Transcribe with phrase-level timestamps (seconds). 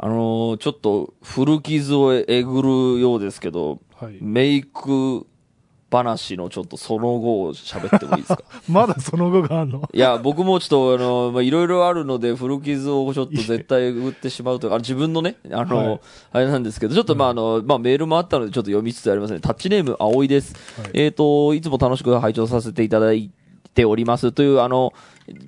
[0.00, 2.62] あのーちょっと古傷をえぐ
[2.94, 4.16] るようですけど、はい。
[4.20, 5.26] メイク
[5.90, 8.42] 話のちょっとその後を喋ってもいいですか？
[8.68, 9.88] まだその後があんの？
[9.92, 16.00] いや、僕もちょっと、あの、まあ、いろいろあるので、古傷をちょっと絶対打ってしまうというか、自分のね、あの、はい
[16.32, 19.40] あれなんですけど、ちょっとまあ、あの、まあ、メールもあったので、ちょっと読みつつありますね。
[19.40, 20.54] タッチネーム、葵です。
[20.80, 23.30] はいえっ、と、いつも楽しく拝聴させていただい
[23.74, 24.92] ておりますという、あの、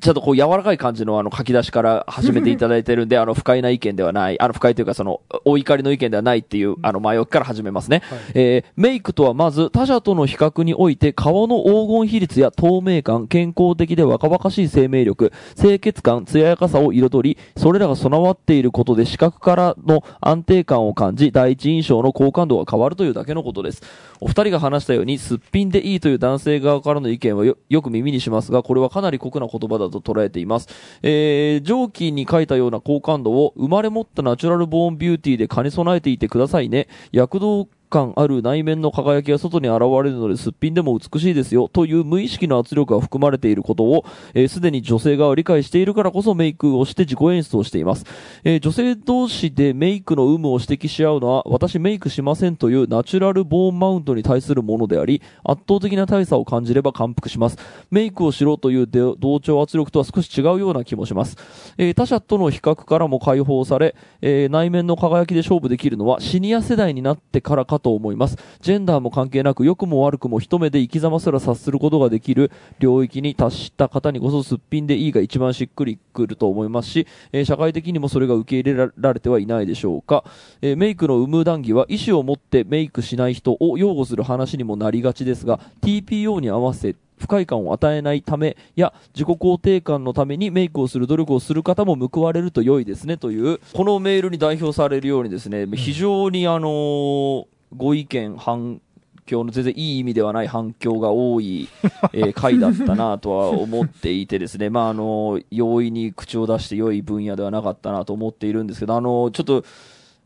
[0.01, 8.03] ちょっとこう柔らかい感じのあの書き出しから始めていただいてるんで、あの不快な意見ではない、あの不快というかそのお怒りの意見ではないっていうあの前置きから始めますね。
[8.05, 23.83] はいえーメイクとはまず他者との比較において顔の黄金比率や透明感、健康的で若々しい生命力、清潔感、艶やかさを彩り、それらが備わっていることで視覚からの安定感を感じ、第一印象の好感度が変わるというだけのことです。
[24.21, 30.69] お二人が話したように、すっぴんでいいという男性側からの意見はよよく耳にしますが、これはかなり酷な言葉だと捉えています。
[31.03, 36.89] えー、上記に書いたような好感度を生まれ持ったナチュラルボーンビューティーで兼ね備えていてくださいね。
[37.13, 48.05] 躍動感ある内面の輝きが外に現れるのですっぴんでも美しいですよという無意識の圧力が含まれていることをえーすで、に女性側は理解しているからこそメイクをして自己演出をしています、
[48.45, 57.59] えー女性同士でメイクの有無を指摘し合うのは私メイクしませんというナチュラルボーンマウントに対するものであり圧倒的な大差を感じれば感服します
[57.91, 61.37] メイクをしろという同調圧力とは少し違うような気もします、
[61.77, 68.37] えー他者との比較からも解放され、えー内面の輝きで勝負できるのはシニア世代になってからかと思います。
[68.61, 72.51] ジェンダーも関係なく良くも悪くも一目で生き様すら察することができる。
[72.79, 80.25] 領域に達した方にこそすっぴんでいいが一番しっくりくると思いますし、えー社会的にもそれが受け入れられてはいないでしょうか、
[80.63, 93.19] えーメイクの有無談義は意思を持ってメイクしない人を擁護する話にもなりがちですが TPO に合わせ不快感を与えないためや自己肯定感のためにメイクをする努力をする方も報われると良いですね。
[93.19, 98.81] というこのメールに代表されるようにですね非常にあのご意見反
[99.27, 101.69] 響の全然いい意味ではない反響が多い、
[102.13, 109.65] えー回だったなとは思っていてですね、まああの容易に口を出して良い分野ではなかったなと思っているんですけど、あのちょっと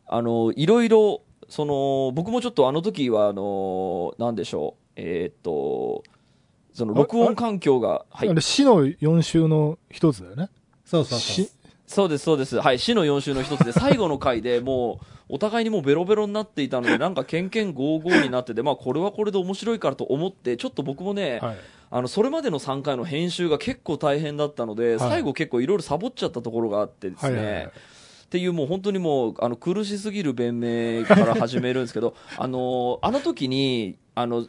[0.07, 6.03] あのいろいろその僕もちょっとあの時はあのなんでしょう、えーっと
[6.73, 10.51] その録音環境がはいあれ、死の4週の一つだよね。
[10.85, 11.51] そうそうそうし。
[11.95, 12.61] そうです、そうです。
[12.61, 12.79] はい。
[12.81, 21.57] 死の4週の一つで、 最後の回でもう、お互いにもうベロベロになっていたので、 なんか、ケンケンゴーゴーになってて、まあ、これはこれで面白いからと思って、ちょっと僕もね、はい。
[21.93, 27.71] あの、それまでの3回の編集が結構大変だったので、はい最後結構いろいろサボっちゃったところがあってですね、はいはいはい
[28.25, 34.45] っていうもう本当にもう、あの、苦しすぎる弁明から始めるんですけど、あの、あの時に、あの、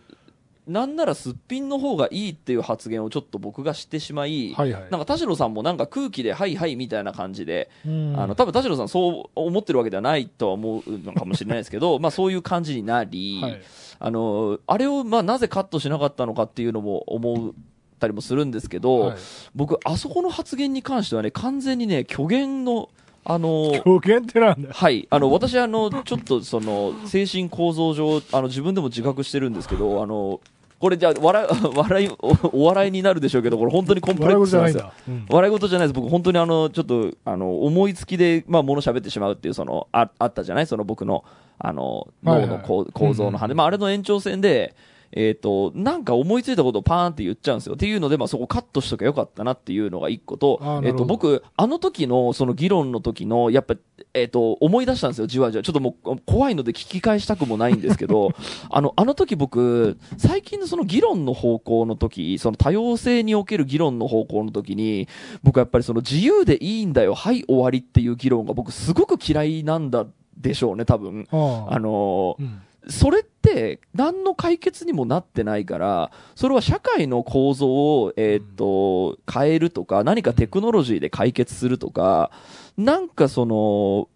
[0.68, 4.88] なんならすっぴんの方がいいっていう発言をちょっと僕がしてしまい、はいはい。
[4.90, 13.62] なんか田代さんもなんか空気で、はいはいみたいな感じで、うんあの多分田代さんそう思ってるわけではないとは思うのかもしれないですけど、まあそういう感じになり、はい
[13.98, 17.54] あのあれをまあなぜカットしなかったのかっていうのも思っ
[18.00, 19.18] たりもするんですけど、はい
[19.54, 22.90] 僕あそこの発言に関してはね完全にね虚言の
[23.28, 24.74] あの狂言ってなんだよ。
[24.76, 25.08] はい。
[25.10, 30.42] あの、私、あの、ちょっと、その、精神構造上、あの、自分でも自覚してるんですけど、あの、
[30.80, 34.92] これじゃあ、笑い、 笑いお、 お笑いになるでしょうけど、これ本当にコンプレックスなんですよ。
[35.08, 35.26] うん。
[35.30, 35.96] 笑い事じゃないです。
[35.96, 40.68] 僕、本当にあの、ちょっと、あの、思いつきで、まあ、もの喋ってしまうっていう、その、あ、あったじゃない？
[40.68, 41.24] その僕の、
[41.60, 44.76] あの、脳の構,、造の話で、まあ、あれの延長線で、
[45.12, 47.76] えっ、と、なんか思いついたことをパーンって言っちゃうんですよ。
[47.76, 53.76] っていうので、まあ、そこカットしときゃよかったなっていうのが一個とえっ、と、僕、あの時の、その議論の時の、やっぱ、
[54.14, 55.64] えっ、と、思い出したんですよ、じわじわ。
[55.64, 58.32] ちょっともう、怖いので聞き返したくもないんですけど、
[58.70, 65.08] あの、あの時僕、最近のその議論の方向の時、その多様性における議論の方向の時に、
[65.44, 70.06] 僕はやっぱりその自由でいいんだよ、はい、終わりっていう議論が僕すごく嫌いなんだ
[70.38, 71.28] でしょうね、多分。
[71.32, 71.36] あ
[71.80, 82.32] のーうんそれって何の解決にもなってないから、それは社会の構造を、えーっと、変えるとか、何かテクノロジーで解決するとか、
[82.78, 84.10] なんかその、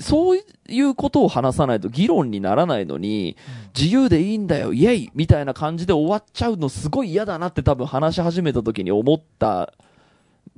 [0.00, 0.38] そう
[0.68, 3.36] いうことを話さないと議論にならないのに、
[3.76, 9.72] 自由でいいんだよ、イエイみたいな感じで終わっちゃうのすごい嫌だなって多分話し始めた時に思った、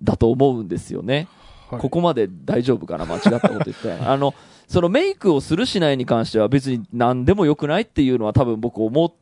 [0.03, 1.29] だと思うんですよね。
[1.71, 1.81] はい。
[1.81, 4.35] ここまで大丈夫かな間違ったこと言ったあの、
[4.69, 9.13] そのメイクをするしないに関しては別に何でもよくないっていうのは多分僕思っ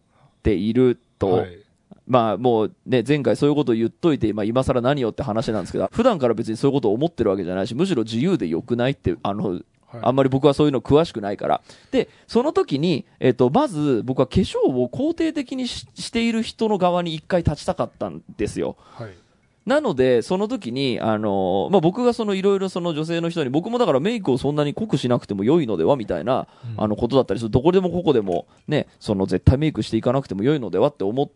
[0.42, 1.58] ていると、はい
[2.06, 9.64] まあもうね、前回そういうことを言っといて、まあ今更何よって話なんですけど、普段から別にそういうことを思ってるわけじゃないし、むしろ自由でよくないって、あの、はい
[10.02, 11.62] あんまり僕はそういうの詳しくないから。
[11.90, 18.76] で、その時に、えっ、と、まず僕は化粧を肯定的にししている人の側に一回立ちたかったんですよ。
[18.78, 19.14] はい
[19.66, 26.46] なので、その時に、あの、まあ、僕がそのいろいろその女性の人に、僕もだからメイクをそんなに濃くしなくても良いのではみたいな、
[26.76, 27.50] うんあのことだったりする。
[27.50, 31.28] どこでもここでも、ね、その絶対メイクしていかなくても良いのではって思っ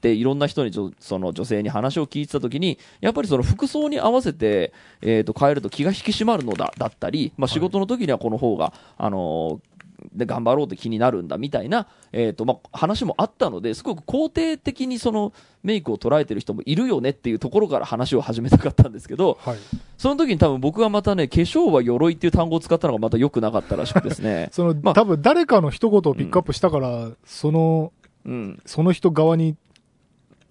[0.00, 9.60] て、いろんな人にちょその女性に話を聞いてた時に、やっぱりその服装に合わせて、えっ、と、変えると気が引き締まるのだ、だったり、まあ、仕事の時にはこの方が、あの
[10.12, 15.32] で頑張ろうって気になるんだみたいな、えーとまあ、話もあったのですごく肯定的にその
[15.62, 19.58] メイクを捉えてる人もいるよねっていうところから話を始めたかったんですけどはい。
[19.98, 27.92] その時に多分僕がまたね化粧は鎧っていう単語を使ったのがまた良くなかったらしくですね その、まあ多分誰かの一言をピックアップしたから、その、
[28.24, 29.56] うん、その人側に、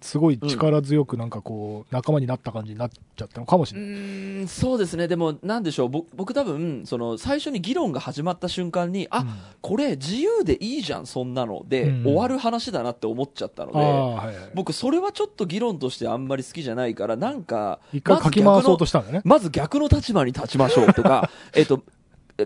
[0.00, 3.90] すごい力強くなんかこう、仲間になった感じになっちゃったのかもしうれない。
[3.92, 9.28] ーんそうですねでもなんでしょう僕僕多分その最初に議論が始まった瞬間にあ、うん
[9.62, 13.78] これ自由でいいじゃんそんなので、うん終わる話だなって思っちゃったので。
[13.78, 14.34] はいはい。
[14.54, 19.22] 僕それはちょっと議論としてあんまり好きじゃないからなんか一回かき回そうとしたんだね。
[19.24, 21.82] まず逆の立場に立ちましょうとか えっと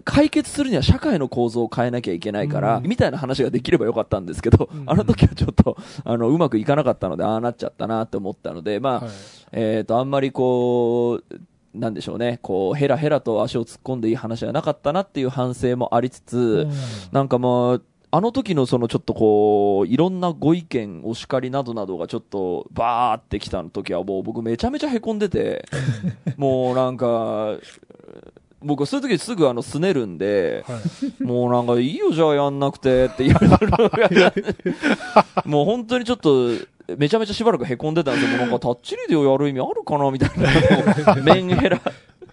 [0.04, 2.84] 解決するには社会の構造を変えなきゃいけないから、うん。
[2.84, 4.84] みたいな話ができればよかったんですけど、うん。
[4.86, 9.10] あの時はちょっとあのうまくいかなかったのでああなっちゃったなって思ったのでまあ、はい。
[9.52, 16.72] えっとあんまりこうなんでしょうねこうヘラヘラと足を突っ込んでいい話はなかったなっていう反省もありつつ、うん。
[17.12, 17.80] なんかまあ、
[18.12, 25.64] あの時のそのちょっとこう、いろんなご意見、お叱りなどなどがちょっとバーってきた時はもう僕めちゃめちゃへこんでて、
[26.36, 27.56] もうなんか、
[28.62, 33.48] 僕そういう時すぐあのすねるんで、はいもうなんかいいよじゃあやんなくてって言われ
[34.08, 34.56] る
[35.44, 36.50] もう本当にちょっと、
[36.96, 38.30] めちゃめちゃしばらくへこんでたんですよ。
[38.30, 40.50] もうなんかタッチリデオやる意味あるかなみたいな。
[41.14, 41.80] もうメンヘラ。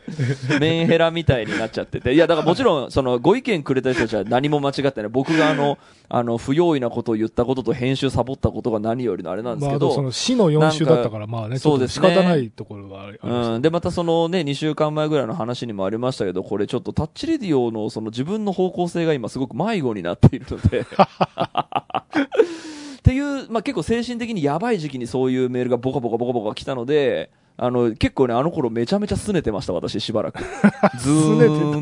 [0.59, 2.13] メンヘラみたいになっちゃってて。
[2.13, 5.09] いや、だからもちろん、その、ご意見くれた人たちは何も間違ってない。
[5.09, 5.77] 僕があの、
[6.09, 12.09] あの、不用意なことを言ったことと編集サボったことが何よりのあれなんですまあ、けど、あとその死の4週だったから、まあね、そうですね。
[12.09, 20.85] 仕方ないところがありましたうん、でまたそのね2週間前ぐらいの話にもありましたけどこれちょっとタッチレディオのその自分の方向性が今すごく迷子になっているので。
[22.97, 30.43] っていう、まあ、結構精神的にやばい時期にそういうメールがボカボカボカボカ来たのであの結構ねあの頃めちゃめちゃ拗ねてました私しばらく。
[30.99, 31.81] ずーん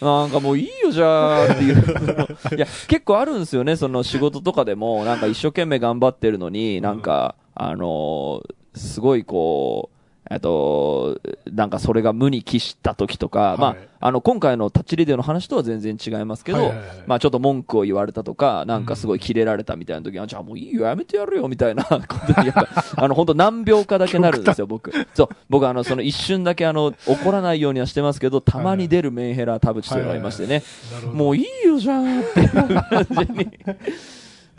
[0.00, 1.76] なんかもういいよじゃあっていう。
[2.56, 5.04] いや結構あるんですよねその仕事とかでも。
[5.04, 10.01] なんか一生懸命頑張ってるのになんか、あのーすごいこう
[10.32, 11.20] えっと、
[11.52, 13.60] なんかそれが無に帰した時とか、い。
[13.60, 21.98] まあ、あの、今回のタッチリデオの話とは全然違いますけど、はいはいはいまあちょっと文句を言われたとか、なんかすごいキレられたみたいな時は、じゃあもういいよ、やめてやるよ、みたいな こ
[22.32, 24.92] とに、やっぱ、あの、本当何秒かだけなるんですよ、 僕。
[25.14, 30.62] そう、僕あの、その一瞬だけあの、怒らないようにはしてますけど、たまに出るメンヘラ田淵というのがいましてね、
[30.92, 31.18] なるほど。
[31.18, 33.48] もういいよ、じゃあっていう感じに。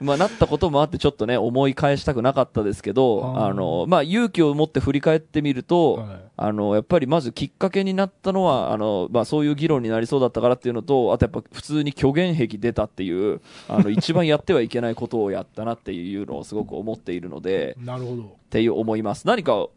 [0.01, 18.23] まあ、なったこともあって、ちょっとね、思い返したくなかったですけど、あの、まあ、勇気を持って振り返ってみると、はいあの、やっぱりまずきっかけになったのは、あの、まあ、そういう議論になりそうだったからっていうのと、あとやっぱ普通に虚言癖出たっていう、あの、 一番やってはいけないことをやったなっていうのをすごく思っているので、なるほど。
[18.23, 19.27] っていう思います。
[19.27, 19.67] 何か、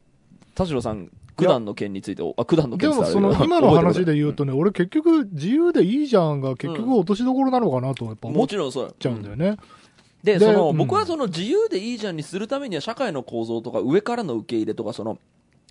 [0.54, 8.94] 田代さん、九段の件について、あ、九段のでも件って言ったらその今の話で言うとね、俺結局自由でいいじゃんが結局落としどころなのかなとやっぱ思っもちろんそう。
[8.98, 9.50] ちゃうんだよね。
[9.50, 9.58] で、
[10.26, 10.76] でその、うん。
[10.76, 15.18] 僕はその自由でいいじゃんにするためには社会の構造とか上からの受け入れとか、その、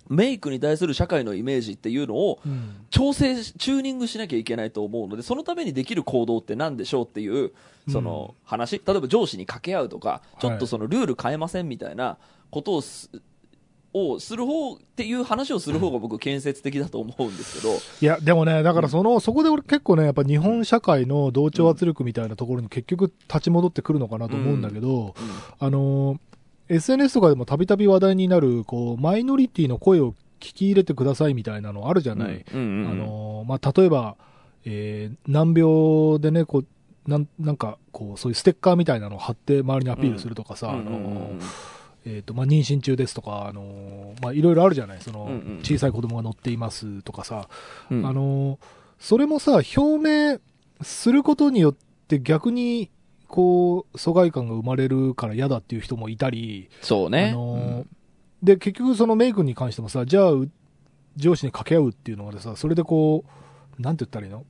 [0.08, 2.86] メイクに対する社会のイメージっていうのをうん。
[2.90, 7.52] 調整し、チューニングしなきゃいけないと思うので、そのためにできる行動って何でしょうっていう、
[7.88, 12.16] その話、例えば上司に掛け合うとか、ちょっとそのルール変えませんみたいな
[12.50, 13.10] ことをす、
[13.96, 25.14] をする方っていう話をする方が僕建設的だと思うんですけど、いや、でもね、だからその、そこで俺結構ね、やっぱ日本社会の同調圧力みたいなところに結局立ち戻ってくるのかなと思うんだけど、
[25.58, 32.44] あのー、SNS とかでもたびたび話題になる、こう、マイノリティの声を聞き入れてくださいみたいなのあるじゃない。
[32.52, 32.60] うん。
[32.60, 32.84] うん。
[32.84, 32.90] うん。
[32.90, 34.16] あのーまあ、例えば、
[34.64, 36.66] えー難病でね、こう、
[37.08, 40.74] なんなんか、こう、そういうステッカーみたいなのを貼って周りにアピールするとかさ、うん。
[40.74, 41.30] あの
[42.08, 47.48] えっ、と、まあ、妊娠中ですとか、あのーまあ、いろいろあるじゃない、その、うんうん小さい子供が乗っていますとかさ、
[47.90, 48.06] うん。
[48.06, 48.58] あのー
[48.98, 50.38] それもさ、表明
[50.80, 51.74] することによっ
[52.08, 52.88] て逆に、
[53.28, 57.30] こう、疎外感が生まれるから嫌だっていう人もいたり、そうね。
[57.30, 57.86] あのー
[58.42, 60.48] で、結局そのメイクに関してもさ、じゃあ、う
[61.16, 63.24] 上司に掛け合うっていうのがさ、それでこ
[63.78, 64.44] う、なんて言ったらいいの？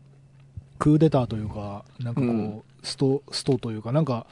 [0.79, 4.26] クーデターというか、なんかこう、うんスト、ストというか、なんか、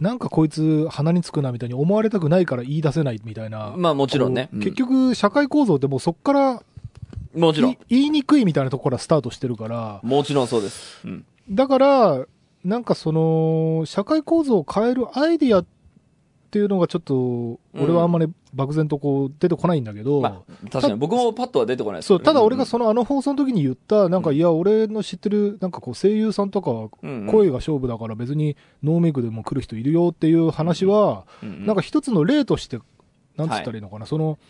[0.00, 3.74] なんかこいつ鼻につくなみたいに思われたくないから言い出せないみたいな。
[3.76, 6.62] まあもちろんねこううん結局、社会構造ってもうそっから
[7.34, 7.78] もちろんい。
[7.88, 11.00] 言いにくいみたいなところからスタートしてるから、もちろんそうです。
[11.04, 11.24] うん。
[11.50, 12.26] だから、
[12.64, 15.66] なんかその、社会構造を変えるアイディアっ
[16.50, 20.96] っていうのがちょっと、俺はあんまり漠然とこう出てこないんだけど、まあ、確かに。
[20.96, 22.06] 僕もパッとは出てこないです。
[22.08, 26.70] そう、ただ俺がそそのあの放送の時に言った、なんか、いや、俺の知ってる、なんかこう声優さんとか
[27.30, 32.80] 声が勝負だから別にノーメイクでも来る人いるよっていう話は、なんか一つの例として、
[33.36, 34.40] なんつったらいいのかな、その、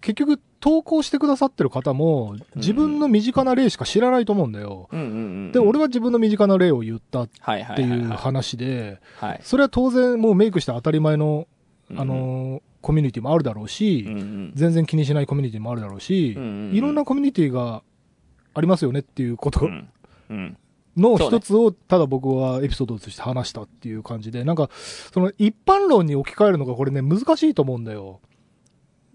[0.00, 4.88] 結局投稿してくださってる方も、自分の身近な例しか知らないと思うんだよ。
[4.90, 5.10] うんうんう
[5.50, 11.46] ん、で、俺は自分の身近な例を言ったっていう話で、はい、それは当然もうメイクして当たり前の、
[11.90, 12.00] うんうん。
[12.00, 14.52] あのーコミュニティもあるだろうし、うんうん。
[14.54, 16.74] 全然気にしないコミュニティもあるだろうし、うんうんうん。
[16.74, 17.82] いろんなコミュニティが
[18.52, 19.66] ありますよねっていうこと。
[19.66, 19.88] うん
[20.30, 20.56] うん。
[20.96, 24.68] の一つを、ただ僕はエピソードとして話したっていう感じで、なんか、
[25.12, 28.20] その一般論に置き換えるのがこれね、難しいと思うんだよ。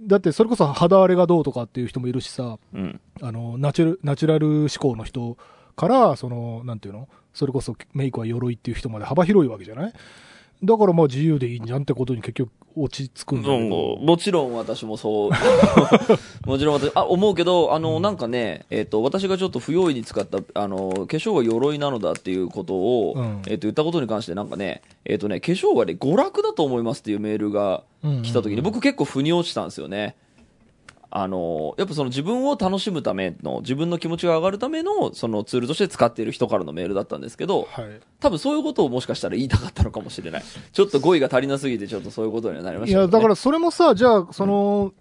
[0.02, 3.02] だって、それこそ肌荒れがどうとかっていう人もいるしさ、うん。
[3.22, 5.38] あの、ナチュラル、ナチュラル思考の人
[5.76, 7.10] から、その、なんていうの？
[7.34, 9.94] それこそメイクは鎧っていう人まで幅広いわけじゃない？
[10.64, 13.98] だからまあ自由でいいんじゃんってことに結局落ち着くんだけうんど。
[13.98, 15.32] もちろん私もそう。
[16.48, 27.84] もちろん私、あ、思うけど、あの、なんかね、えっ、と、私がちょっと不用意に使った、あの、化粧は鎧なのだっていうことを、うんえっ、と、言ったことに関してなんかね、えっ、とね、化粧はね、娯楽だと思いますっていうメールが
[28.24, 30.16] 来た時に、僕結構腑に落ちたんですよね。
[31.12, 37.86] あの、やっぱその自分を楽しむための、自分の気持ちが上がるための、そのツールとして使っている人からのメールだったんですけど、はい。
[38.20, 40.44] 多分そういうことをもしかしたら言いたかったのかもしれない。
[40.72, 43.12] ちょっと語彙が足りなすぎて、ちょっとそういうことにはなりましたけど、いや、ね。
[43.12, 44.94] だからそれもさ、じゃあ、その、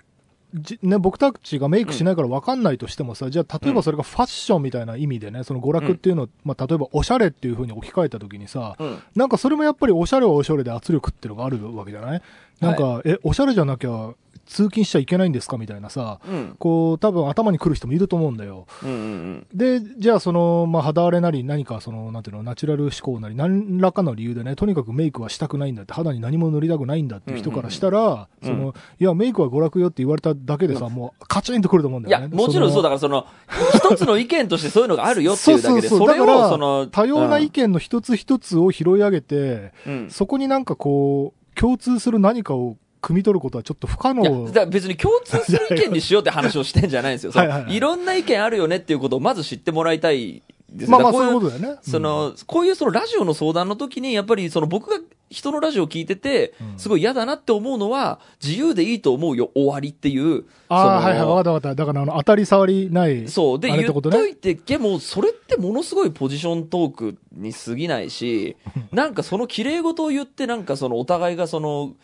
[0.55, 8.99] じね、僕たちがメイクしないから分かんないとしてもさ、じゃあ、例えばそれがファッションみたいな意味でね、その娯楽っていうのを、まあ、例えばおしゃれっていう風に置き換えたときにさ、うん。
[9.15, 12.23] なんかそれもやっぱりおしゃれはおしゃれで圧力っていうのがあるわけじゃない？
[12.61, 14.15] なんか、え、おしゃれじゃなきゃ
[14.49, 16.57] 通勤しちゃいけないんですかみたいなさ、うん。
[16.59, 18.67] こう、多分頭に来る人もいると思うんだよ。
[18.83, 32.29] うんうんで、じゃあその、まあ、肌荒れなり何かその、なんていうの、ナチュラル思考なり、何らかの理由でね、とにかくメイクはしたくないんだって、肌に何も塗りたくないんだっていう人からしたら、うんうんうんその、いや、メイクは娯楽よって言われただけでさ、もうカチンとくると思うんだよね。
[32.29, 33.27] もちろんそうだだから、その、
[33.75, 40.11] 一つの意見としてそういうのがあるよっていうだけで、 それを、だからその、多様な意見の一つ一つを拾い上げて、うん。
[40.11, 47.33] そこになんかこう、共通する何かを汲み取ることはちょっと不可いや、能別に共通する意見にしようって話をしてんじゃないんですよ。
[47.33, 51.81] いはいはいいろんな意見あるよねっていうことをまず知ってもらいたいですまあまあそういうことだよね。
[51.83, 54.99] その、こういうそのラジオの相談の時に、やっぱりその僕が
[55.31, 60.45] 人のラジオを聞いてて、うんすごい嫌だなって思うのは、自由でいいと思うよ、終わりっていう。
[60.69, 61.75] ああ、はいはい、わかったわかった。
[61.75, 63.29] だからあの、当たり障りない。
[63.29, 63.61] そう。
[63.61, 68.57] で、言っといて、でも、それってものすごいポジショントークに過ぎないし、
[68.93, 71.95] なんかその綺麗事を言って、なんかそのお互いがその、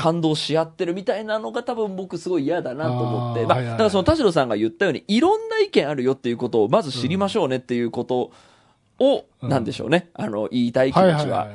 [0.00, 3.44] 感動し合ってるみたいなのが多分僕すごい嫌だなと思って。
[3.44, 8.30] まあ、あーはいはいはいだからその田代さんが言ったように、いろんな意見あるよっていうことをまず知りましょうねっていうこと
[8.98, 10.10] を、うんなんでしょうね。
[10.14, 11.48] あの、言いたい気持はいちは。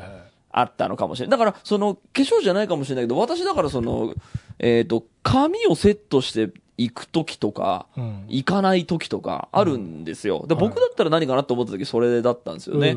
[0.52, 1.38] あったのかもしれない。
[1.38, 4.14] だから、その、化粧じゃないかもしれないけど、私だからその、
[4.58, 10.46] えっ、と、髪をセットして行くときとか、うん行かない時とかあるんですよ。
[10.48, 12.92] で、はい僕だったら何かなと思った時それだったんですよね。
[12.92, 12.96] う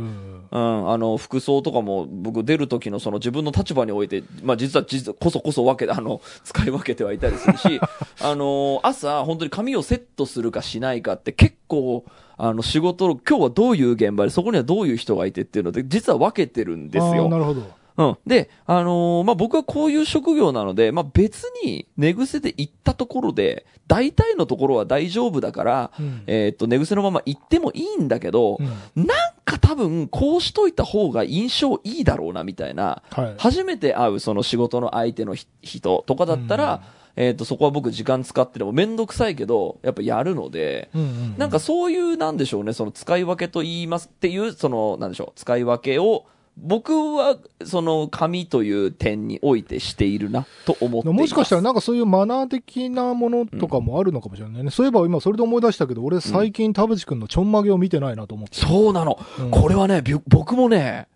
[0.51, 7.81] うんん、あの、服装とかも、僕出る時のその自分の立場において、まあ実は実はこそこそ分け、あの、使い分けてはいたりするし、
[8.21, 12.05] あの、朝本当に髪をセットするかしないかって結構、
[12.37, 17.29] あの、仕事の、今日はどういう現場で、そこにはどういう人がいてっていうので、実は分けてるんですよ。
[17.29, 17.63] なるほど。
[17.99, 18.17] うん。
[18.27, 33.35] で、あのーまあ、僕はこういう職業なので、まあ、別に寝癖で行ったところで、大体のところは大丈夫だから、うんえーっと、寝癖のまま行ってもいいんだけど、うんなんか多分、こうしといた方が印象いいだろうな、みたいな、はい。
[33.39, 36.83] 初めて会うその仕事の相手のひ人とかだったら、
[37.17, 46.27] えーっと、そこは僕時間使ってでもめんどくさいけど、やっぱやるので、うんうんなんかそういう、なんでしょうね、その使い分けと言いますっていう、その、なんでしょう、使い分けを、
[46.61, 51.21] 僕は、その、紙という点においてしているな、と思っています。
[51.23, 54.71] もしかしたらなんかそういうマナー的なものとかもあるのかもしれないね。
[54.71, 58.57] そういえば今それで思い出したけど、俺最近田淵くんのちょんまげを見てないなと思って。
[58.59, 59.19] そうなの。
[59.39, 61.07] うんこれはね、僕もね、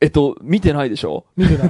[0.00, 1.24] えっと、見てないでしょ？
[1.36, 1.68] 見てない。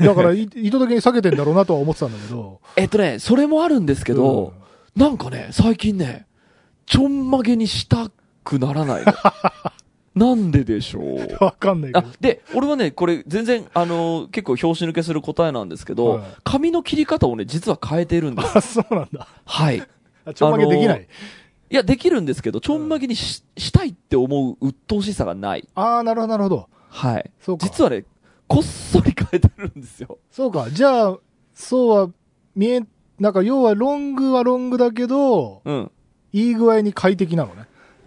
[0.00, 2.60] だからい意図的に避けてんだろうなとは思ってたんだけど。
[2.76, 4.52] えっとね、それもあるんですけど、
[4.94, 6.26] なんかね、最近ね、
[6.86, 8.10] ちょんまげにした
[8.44, 9.12] くならないの。
[10.16, 11.18] なんででしょう？
[11.44, 18.58] わかんないけど。、あで、俺はね、これ全然、あの結構拍子抜けする答えなんですけど、はい髪の切り方をね、実は変えてるんです。
[18.58, 19.28] あ、そうなんだ。
[19.44, 19.82] はい。
[20.24, 21.06] あちょんまげできない？
[21.68, 25.68] いや、できるんですけど、ちょんまげにししたいって思う鬱陶しさがない。
[25.74, 26.68] ああ、なるほど、なるほど。
[26.88, 27.30] はい。
[27.40, 27.66] そうか。
[27.66, 28.04] 実はね、
[28.48, 30.18] こっそり変えてるんですよ。
[30.30, 30.70] そうか。
[30.70, 31.18] じゃあ、
[31.54, 32.10] そうは
[32.54, 32.80] 見え、
[33.18, 35.90] なんか要はロングはロングだけど、うん。
[36.32, 37.64] いい具合に快適なのね。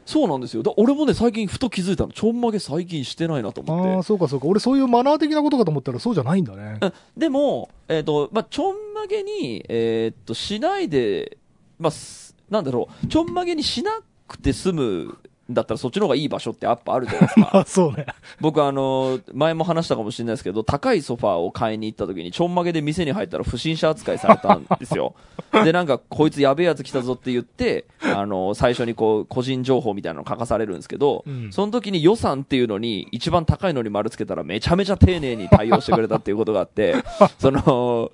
[0.10, 0.64] そうなんですよ。
[0.64, 2.12] だ俺もね、最近ふと気づいたの。
[2.12, 3.96] ちょんまげ最近してないなと思って。
[3.98, 4.48] ああ、そうかそうか。
[4.48, 6.80] 俺そういうマナー的なことかと思ったらそうじゃないんだね。
[6.82, 11.38] うんでも、えっ、と、まあ、ちょんまげに、えっ、と、しないで、
[11.78, 15.18] まあ、すなんだろう、ちょんまげにしなくて済むん
[15.50, 17.50] だったらそっちの方がいい場所ってやっぱあるじゃないですか。
[17.54, 18.06] あ そうね。
[18.40, 25.16] 僕あの、前も話したかもしれないですけど、高いソファーを買いに行った時に、ちょんまげで店に入ったら不審者扱いされたんですよ。
[25.64, 36.96] で、なんか、こいつやべえやつ来たぞって言って、あの、最初にこう、個人情報みたいなの書かされるんですけど、うんその時に予算っていうのに、一番高いのに丸つけたらめちゃめちゃ丁寧に対応してくれたっていうことがあって、
[37.40, 38.12] その、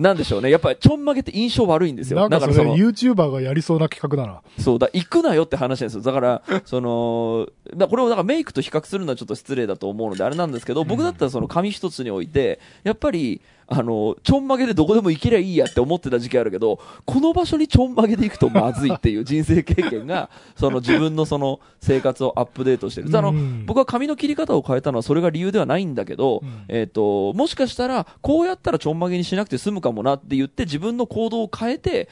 [0.00, 0.50] なんでしょうね。
[0.50, 2.20] やっぱりちょんまげって印象悪いんですよ。
[2.20, 4.40] なんかそれだからその、YouTuber がやりそうな企画だな。
[4.58, 6.02] そうだ、行くなよって話ですよ。
[6.02, 13.42] だから、 その、だこれをだからメイクと比較するのはちょっと失礼だと思うのであれなんですけど、僕だったらその髪一つにおいて、やっぱり、
[13.72, 23.16] あの、ちょんまげでどこでも行けりゃいいやって思ってた時期あるけど、この場所にちょんまげで行くとまずいっていう 人生経験が、その自分のその生活をアップデートしてる。
[23.16, 32.08] あのうん、僕は髪の切り方を変えたのはそれが理由ではないんだけど、うんえっ、と、もしかしたら、こうやったらちょんまげにしなくて済むかもなって言って自分の行動を変えて、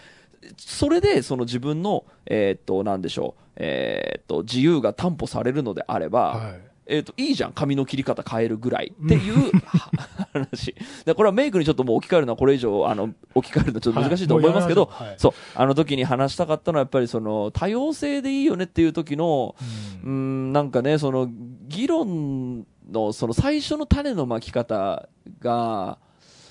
[0.56, 6.68] それでその自分の、えっ、と、なんでしょう、えっ、と、自由が担保されるのであれば、はい。
[6.90, 9.52] えっ、と、いいじゃん、髪の切り方変えるぐらいっていう
[10.44, 10.74] 話。
[11.04, 15.18] でこれはメイクにちょっともう置き換えるのはこれ以上、あの、置き換えるのはちょっと難しいと思いますけど、はいはい。
[15.18, 19.54] そう、あの時に話したかったのはやっぱりその、多様性でいいよねっていう時の、
[20.02, 21.28] うーん、なんかね、その、
[21.68, 25.08] 議論の、その最初の種のまき方
[25.40, 25.98] が、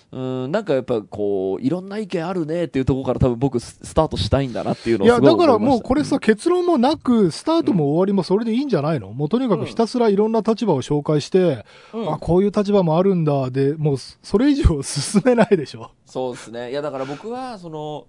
[0.09, 9.11] うーん、なんかやっぱこう、いろんな意見あるねっていうところから多分僕ススタートしたいんだなっていうのいや、をいだからもうこれさ、結論もなく、スタートも終わりもそれでいいんじゃないの？
[9.11, 15.91] もうとにかくひたすらいろんな立場を紹介して、うんあ、こういう立場もあるんだ、で、もうそれ以上進めないでしょ？
[16.05, 16.71] そうですね。
[16.71, 18.05] いや、だから僕は、その、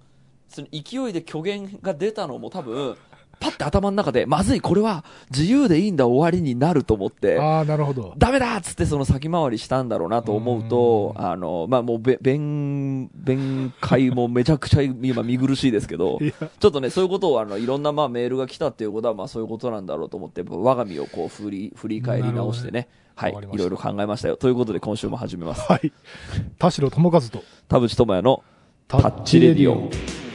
[0.49, 2.97] その勢いで虚言が出たのも多分、
[3.41, 8.15] パッて頭の中で、まずい、これは自由でいいんだ終わりになると思って、ああ、なるほど。
[8.17, 16.19] ダメだっつってその先回りしたんだろうなと思うと、うんあの、まあ、もうべ、弁、弁解もめちゃくちゃ今見苦しいですけど
[16.61, 24.37] ちょっとね、そういうことをあの、いろんなまあメールが来たっていうことは、まあそういうことなんだろうと思って、我が身をこう振り、振り返り直してね、はい、いろいろ考えましたよ。
[24.37, 25.63] ということで今週も始めます。
[25.71, 25.93] はい。
[26.59, 28.45] 田代智和と田淵智也の
[28.87, 30.28] タタッチレディオ。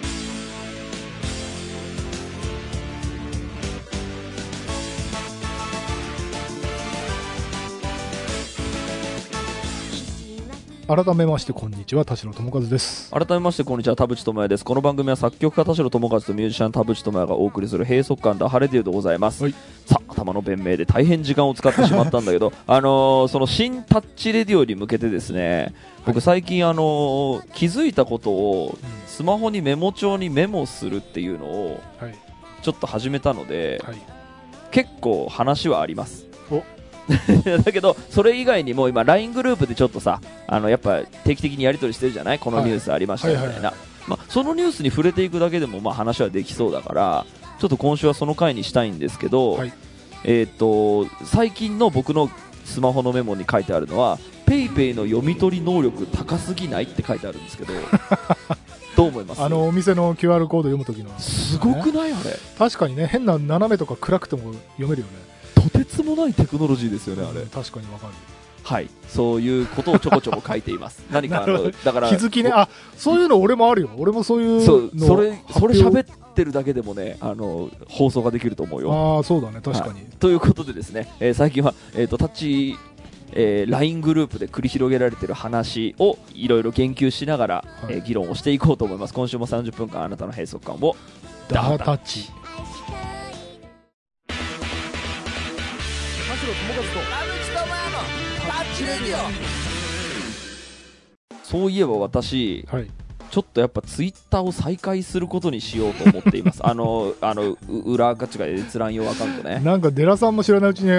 [10.87, 13.09] 改めましてこんにちは、田代智和です。
[13.11, 19.53] 改めましてこんにちは田淵智也ですこの番組は作曲家田代智和とミュージシャン田淵智也がお送りする閉塞感ダハレディオでございます、はい
[19.85, 25.73] さあ頭の弁明で大変時間を使ってしまったんだけど あのーその新タッチレディオに向けてですね
[26.05, 32.15] 僕最近あのー気づいたことをスマホにメモ帳にメモするっていうのをはい。
[32.61, 33.97] ちょっと始めたので、はい。
[34.71, 36.63] 結構話はありますお
[37.63, 42.39] だけどそれ以外にも今 LINE グループでちょっとさあのやっぱ定期的にやり取りしてるじゃない？
[42.39, 43.73] このニュースありましたみたいな、
[44.07, 47.25] まあ、そのニュースに触れていくだけでもまあ話はできそうだから
[47.59, 49.73] ちょっと今週はその回にしたいんですけど、はい。
[50.25, 52.29] えー、と最近の僕の
[52.63, 57.73] スマホのメモに書いてあるのは PayPay の読み取り能力高すぎないって書いてあるんですけど
[58.95, 59.41] どう思います？
[59.41, 61.09] あの、お店の QR コード読むときの。
[61.19, 62.37] すごくないあれ？
[62.57, 65.13] 確かにね、変な斜めとか暗くても読めるよね。
[65.69, 68.13] とてつもないテクノロジーですよねあれうん確かにわかる。
[68.63, 71.45] はいそういうことをちょこちょこ書いています 何か
[71.83, 72.51] だから気づきね。
[72.53, 73.89] あ、そういうの俺もあるよ。
[73.97, 79.59] 俺もそういうのそうそれそれ喋ってるだけでもねあの放送ができると思うよああ、そうだね。
[79.61, 80.05] 確かに。
[80.19, 82.77] ということでですね、えー最近は、えー、とタッチ、
[83.33, 90.95] えー LINE グループで繰り広げられている話をいろいろ言及しながら、はいえー議論をしていこうと思います今週も30分間あなたの閉塞感を
[91.49, 92.31] ダータッチ。
[101.43, 102.89] そういえば私はい。
[103.31, 106.59] ちょっとやっぱツイッターを再開することにしようと思っています。
[106.65, 107.57] あのあのう
[107.93, 109.59] 裏ガチが閲覧用アカウントね。
[109.63, 110.91] なんか、デラさんも知らないうちに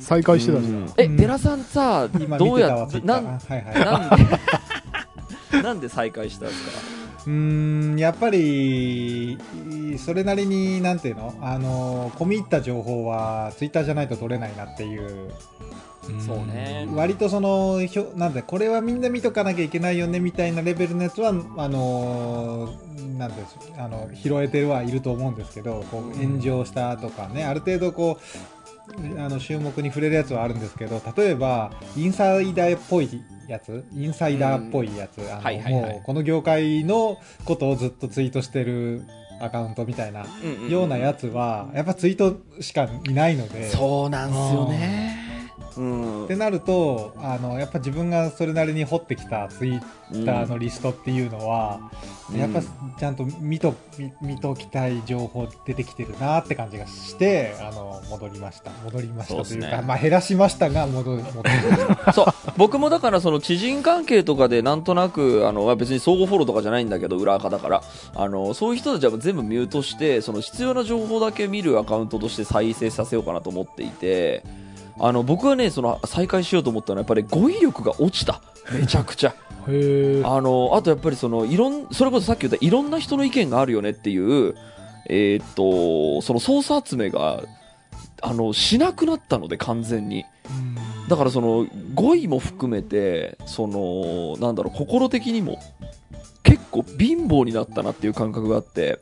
[0.00, 0.84] 再開してたじゃうん。
[0.86, 0.92] ん。
[0.96, 3.84] え、うん寺さんさ今どうやってなはいはい。
[3.84, 4.18] なん
[5.52, 7.03] でなんで再開したんですか？
[7.26, 7.32] うー
[7.94, 9.38] んやっぱり
[9.98, 11.34] それなりになんていうの？
[11.40, 15.32] あの込み入った情報はツイッターじゃないと取れないなっていう。
[16.20, 16.86] そうね。
[16.94, 22.74] 割とそのひょなんでこれはみんな見とかなきゃいけないよねみたいなレベルのやつはあの
[23.16, 28.22] なんですあの拾えてはいると思うんですけどこう炎上したとかねある程度こう
[29.18, 33.84] あの注目に触れるやつはあるんですけど例えばインサイダーっぽいやつ？
[33.94, 39.02] インサイダーっぽいやつ、もうこの業界のことをずっとツイートしてる
[39.40, 40.24] アカウントみたいな
[40.68, 43.68] ようなやつは、やっぱツイートしかいないので。
[43.68, 45.23] そうなんすよね。
[45.76, 46.24] うん。
[46.24, 49.80] ってなるとあのやっぱ自分がそれなりに掘ってきたツイッ
[50.24, 51.80] ターのリストっていうのは、
[52.32, 52.38] うん。
[52.38, 58.70] やっぱちゃんと見と見見ときたい情報出てきてるなって感じがしてあの戻りました。
[58.84, 59.82] 戻りましたというかね。
[59.86, 61.42] まあ減らしましたが戻戻
[62.12, 62.26] そう。
[62.56, 67.82] 僕もだからその知人関係とかでなんとなく、あの、まあ別に相互フォローとかじゃないんだけど、裏垢だから、
[68.14, 74.44] あの、そういう人たちは全部ミュートして、その必要な情報だけ見るアカウントとして再生させようかなと思っていて、
[74.98, 78.40] あの、僕はね、その再開しようと思ったのはやっぱり語彙力が落ちた。
[78.72, 79.34] めちゃくちゃ。
[79.66, 84.54] あの、あとやっぱりその、いろん、それこそさっき言ったいろんな人の意見があるよねっていう、
[85.08, 87.42] えーっと、そのソース集めが、
[88.22, 90.24] あの、しなくなったので完全に。
[90.48, 95.58] うんだからその語彙も含めてそのなんだろう心的にも
[96.42, 99.00] 結構貧乏になったなっていう感覚があって。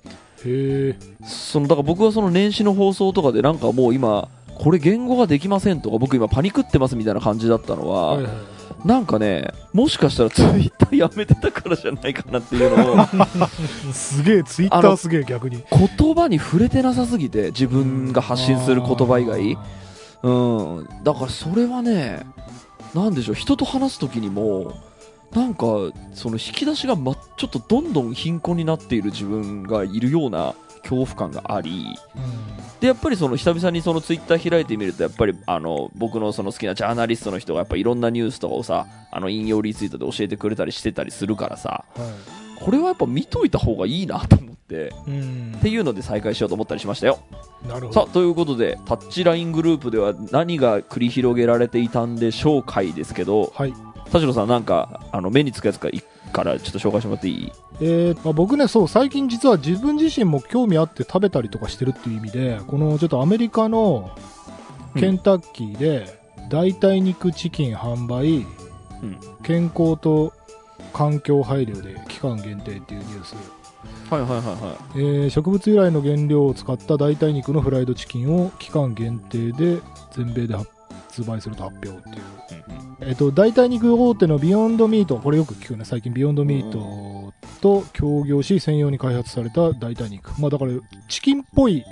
[1.24, 4.28] そのだから僕はその年始の放送とかでなんかもう今
[4.58, 8.32] これ言語ができませんとか僕今パニクってますみたいな感じだったのは、はいはい。
[8.84, 13.06] なんかねもしかしたら ツイッターやめてたからじゃないかなっていうのを
[13.92, 15.62] すげえ、ツイッターすげえ逆に。
[15.70, 19.58] 言葉に触れてなさすぎて自分が発信する言葉以外
[20.22, 22.24] うん、だからそれはね、
[22.94, 24.74] なんでしょう、人と話すときにも、
[25.32, 25.66] なんか、
[26.14, 31.96] その引き出しが、ま、ちょっとどんどん貧困になっている自分がいるような恐怖感があり、
[32.80, 42.12] で、やっぱりその久々にそのツイッター開いてみると、やっぱりあの、僕のその好きなジャーナリストの人がやっぱいろんなニュースとかをさ、あの、引用リツイートで教えてくれたりしてたりするからさ、は
[42.62, 45.10] これはやっぱ見といた方がいいなと思って、い。
[45.10, 47.20] うんっていうので再開しようと思ったりしましたよ。
[47.68, 47.92] なるほど。
[47.92, 53.74] さあということでタッチライングループでは何が繰り広げられていたんでしょうかいですけどはい。
[54.10, 57.52] 田代さんなんかあの目につくやつかいからちょっと紹介してもらっていい？
[57.80, 64.10] えーまあ、僕ね、そう、最近実は自分自身も興味あって食べたりとかしてるっていう意味で、このちょっとアメリカの
[64.96, 66.18] ケンタッキーで
[66.50, 68.46] 代替肉チキン販売、
[69.02, 70.32] うん健康と
[70.92, 73.34] 環境配慮で期間限定っていうニュース、
[74.08, 79.80] はいはいはいはえー植物由来の原料を使った代替肉のフライドチキンを期間限定で
[80.12, 80.70] 全米で発
[81.20, 82.24] 売すると発表っていう、
[83.00, 85.84] えっと代替肉大手のビヨンドミートこれよく聞くね。
[85.84, 90.40] 最近ビヨンドミートと協業し専用に開発された代替肉。
[90.40, 90.72] まあだから
[91.08, 91.84] チキンっぽい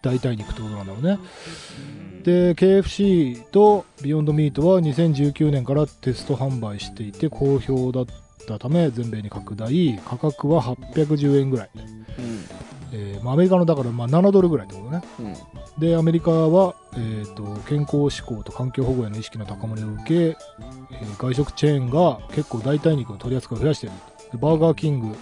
[0.00, 1.18] 代替肉ってことなんだろうね。
[2.22, 8.06] で KFC とビヨンドミートは2019年からテスト販売していて好評だっ
[8.46, 9.98] たため全米に拡大。
[10.04, 11.78] 価格は810円ぐらい、う
[12.22, 15.02] んえーまあ、アメリカのだからまあ7ドルぐらいってことね。
[15.20, 15.34] うん。
[15.78, 23.96] でアメリカは、えー、と健康志向と環境保護への意識の高まりを受け、えー外食チェーンが結構代替肉の取り扱いを増やしている。
[24.32, 25.16] でバーガーキング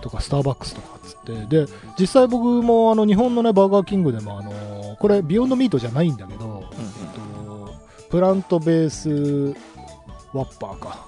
[0.00, 1.66] とかスターバックスとかっつって。
[1.66, 6.78] で実際僕もあの日本のねバーガーキングでも、あのーこれビヨンドミートじゃないんだけど、えっ
[7.14, 7.74] と
[8.10, 9.56] プラントベース
[10.32, 11.06] ワッパーか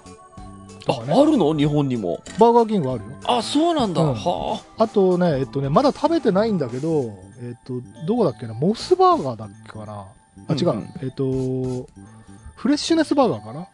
[0.86, 1.54] とかねああるの？
[1.54, 2.20] 日本にも。
[2.38, 3.10] バーガーキングあるよ。
[3.26, 4.14] あそうなんだ、うん。
[4.14, 4.88] はあ。
[4.88, 7.74] とね、えっとね、まだ食べてないんだけど、えっと、
[8.06, 10.06] どこだっけな、モスバーガーだっけかな？
[10.48, 10.90] あ、違う、うんうん。
[11.02, 11.88] えっと、
[12.54, 13.60] フレッシュネスバーガーかな？
[13.62, 13.68] あ、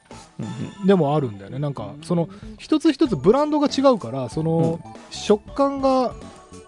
[0.81, 0.87] うん。
[0.87, 1.59] でもあるんだよね。
[1.59, 6.15] なんか、その、一つ一つブランドが違うから、その、食感が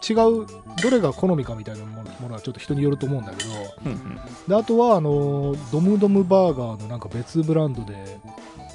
[0.09, 0.47] 違う、
[0.83, 3.51] どれが好みかみたいなものものはちょっと人によると思うんだけど、
[3.87, 4.21] うんうん。
[4.47, 8.19] で、あとは、あの、ドムドムバーガーのなんか別ブランドで、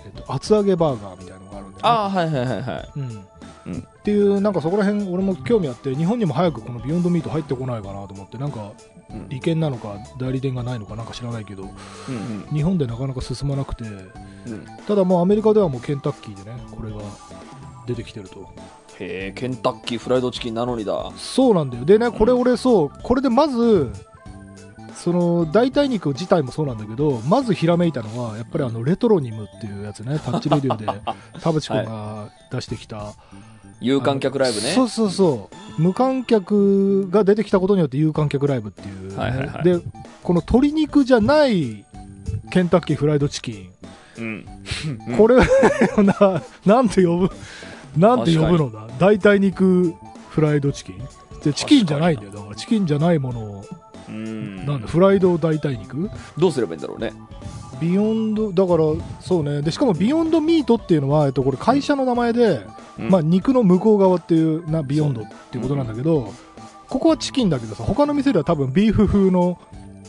[0.06, 1.80] えっと、厚揚げバーガーみたいなのがあるんだよね。
[1.84, 2.90] ああはいはいはいはい。
[2.96, 3.26] うん。
[3.68, 3.80] うん。
[3.80, 8.72] っていうなんかそこら辺俺も興味あって日本にも早くこのビヨンドミート入ってこないかなと思ってなんか
[9.10, 14.66] うん利権なのか代理店がないのかなんか知らないけどうん日本でなかなか進まなくてうん。
[14.88, 16.98] ただもうアメリカではもうケンタッキーでねこれが
[17.86, 18.50] 出てきてると。
[19.00, 21.12] へえケンタッキーフライドチキンなのにだ。
[21.16, 21.86] そうなんだよ。
[21.86, 23.92] でねこれ俺そうこれでまず
[25.04, 30.20] その代替肉自体もそうなんだけどまずひらめいたのはやっぱりあのレトロニムっていうやつね。
[30.24, 30.86] タッチレディオで
[31.42, 33.14] 田淵君が出してきた、
[33.80, 34.74] 有観客ライブね。
[34.74, 35.82] そうそうそう。
[35.82, 39.64] 無観客が出てきたことによって有観客ライブっていうね、はいはいはい。
[39.64, 39.80] で
[40.22, 41.86] この鶏肉じゃない
[42.52, 43.70] ケンタッキーフライドチキン、
[44.18, 44.46] うん。
[45.18, 47.32] これななんて呼ぶ
[47.96, 48.88] なんて呼ぶのだ？
[49.00, 49.94] 代替肉
[50.30, 50.98] フライドチキン。
[51.42, 52.32] でチキンじゃないんだよ。
[52.32, 53.66] だからチキンじゃないものを
[54.10, 54.66] うん。
[54.66, 56.10] なんだフライド代替肉？
[56.38, 57.14] どうすればいいんだろうね。
[57.80, 58.84] ビヨンドだから
[59.22, 59.62] そうね。
[59.62, 62.66] でしかもビヨンドミートっていうのは、えっと、これ会社の名前で、
[62.98, 63.10] うん。
[63.10, 66.34] まあ、肉の向こう側っていうなビヨンドっていうことなんだけど、
[66.90, 69.60] ここはチキンだけどさ他の店では多分ビーフ風の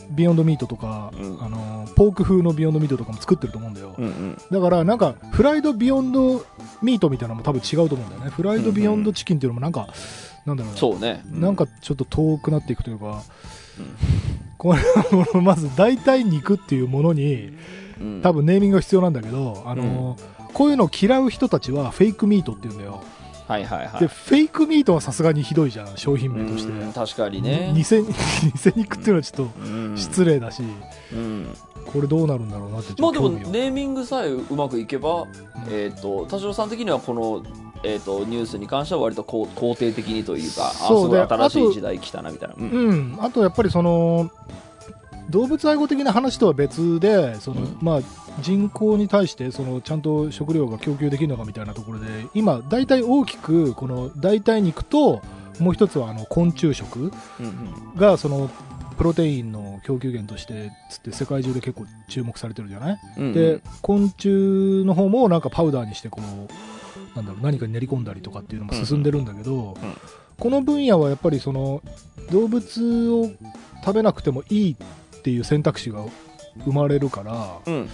[0.09, 1.43] ビヨンドミートとか、うん。
[1.43, 4.37] あのポーク風のビヨンドミートとかも作ってると思うんだよ、うんうん。
[4.49, 6.43] だからなんかフライドビヨンド
[6.81, 8.29] ミートみたいなのも多分違うと思うんだよね。
[8.31, 9.87] フライドビヨンドチキンっていうのもなんか、
[10.45, 10.77] なんだろうな。
[10.79, 11.23] そうね。
[11.31, 13.23] なんかちょっと遠くなっていくというか、
[14.57, 17.51] これはまず代替肉っていうものに
[18.01, 20.17] うん、多分ネーミングが必要なんだけど、あの
[20.53, 23.03] こういうのを嫌う人たちはフェイクミートって言うんだよ。
[23.47, 23.99] はいはいはい。
[24.01, 26.71] でフェイクミートはさすがにひどいじゃん商品名として。
[26.71, 27.71] うん確かにね。
[27.75, 29.95] 偽 偽肉っていうのはちょっうん。
[29.95, 30.63] と失礼だし、
[31.13, 31.47] うん。
[31.85, 35.25] これどうなるんだろうなってちまあでもネーミングさえうまくいけば、
[35.69, 37.43] えっ、と田代さん的にはこの
[37.83, 42.55] えっ、とニュースに関しては割とこう肯定的にというか、そうで新しい時代来たなみたいな。
[42.57, 42.69] うん。
[42.69, 44.29] うん、あとやっぱりその
[45.29, 47.77] 動物愛護的な話とは別でその、うん。
[47.81, 48.01] まあ、
[48.41, 55.21] 人口に対してそのちゃんと食料が供給できるのかみたいなところで今、大体大きくこの代替肉と
[55.59, 57.95] もう一つはあの昆虫食うん。
[57.95, 58.49] がその
[58.97, 63.33] プロテインの供給源としてつって世界中で結構注目されてるじゃない、うんうん。
[63.33, 66.70] で昆虫の方もなんかパウダーにしてこう
[67.15, 69.75] なんだろう何かに練り込んだりとかっていうのも進んでるんだけど、
[70.39, 71.81] この分野はやっぱりその
[72.31, 73.31] 動物を
[73.83, 76.03] 食べなくてもいいっていう選択肢が
[76.65, 77.89] 生まれるからうん、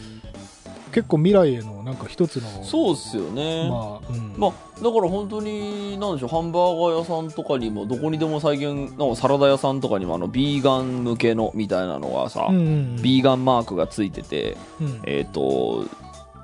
[0.91, 3.69] 結構未来へのなんか一つのそうっすよね。
[3.69, 4.33] まあ、うん。
[4.37, 4.51] まあ、
[4.83, 15.01] だから本当に、なんでしょう、ハンバーガー屋さんとかにも、どこにでも再現、なんかサラダ屋さんとかにも、あの、ビーガン向けのみたいなのがさ、うんうんビーガンマークがついてて、うん。
[15.05, 15.85] えっ、と、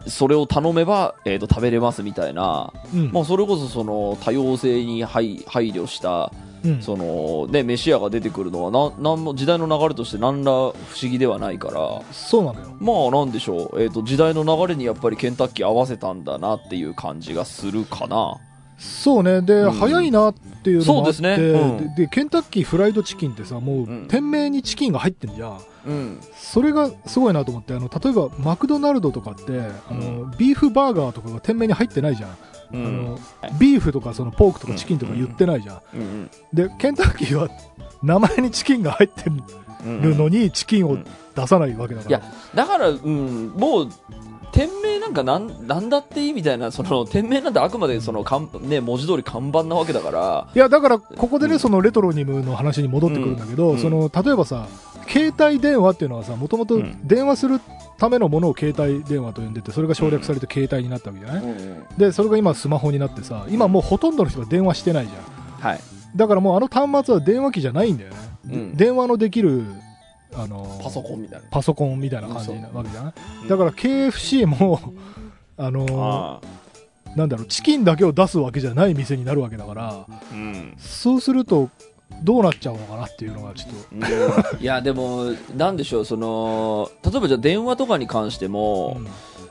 [0.07, 3.11] それを頼めば、えー、と食べれますみたいな、うん。
[3.11, 6.31] まあ、それこそその多様性に配配慮した
[6.63, 6.81] うん。
[6.81, 12.01] その、ね、メシアが出てくるのはななんも時代の流れとして何ら不思議ではないから。
[12.11, 12.77] そうなのよ。
[12.79, 18.37] まあなんでしょう、えー、と時代の流れにやっぱりケンタッキー合わせたんだなっていう感じがするかな。
[18.77, 19.41] そうね。
[19.41, 19.71] で、うん。
[19.71, 21.13] 早いなっていうのもあって。
[21.13, 21.43] そうですね。
[21.43, 21.95] うん。
[21.95, 24.07] ででケンタッキーフライドチキンってさもううん。
[24.07, 26.21] 店名にチキンが入ってんじゃんうん。
[26.35, 29.43] それがすごいなと思ってあの例えばマクドナルドとかって
[29.89, 32.35] あの、ビーフバーガーとかが店名に入ってないじゃん、う
[32.73, 33.19] あんの
[33.59, 36.29] ビーフとかそのポークとかチキンとか言ってないじゃん、うん。
[36.53, 37.49] でケンタッキーは
[38.01, 39.29] 名前にチキンが入って
[39.85, 40.97] うんるのにチキンを
[41.35, 43.89] 出さないわけだから、いやだから、うん、もう
[44.53, 50.47] 店名なんかなんなんだっていいみたいなその店名なんてあくまでその看、ね、文字通り看板なわけだから。
[50.53, 53.79] いやだからここでね、うんそのレトロニムの話に戻ってくるんだけど、うん。
[53.79, 54.67] その例えばさ
[55.07, 57.07] 携帯電話っていうのはさもともとうん。
[57.07, 57.59] 電話する
[57.97, 61.43] ためのものを携帯電話と呼んでてそれが省略されて携帯になったわけじゃない、
[61.97, 65.61] でそれが今スマホになってさ今もうほとんどの人が電話してないじゃん。
[65.61, 65.79] はい。
[66.15, 68.75] だからもうあの端末は電話機じゃないんだよね、うん。
[68.75, 69.63] 電話のできる
[70.35, 71.47] あのパソコンみたいな。
[71.49, 73.13] パソコンみたいな感じなわけじゃない、
[73.43, 73.47] うん。
[73.47, 74.93] だから KFC も
[75.57, 76.41] あのあ
[77.15, 79.89] なんだろうチキンだけを出すわけじゃない店になるわけだから。
[79.89, 80.73] あうん。
[80.77, 81.69] そうすると
[82.21, 84.57] どうなっちゃうのかなっていうのがちょっと。
[84.57, 88.97] いやでもなんでしょうその例えばじゃあ電話とかに関しても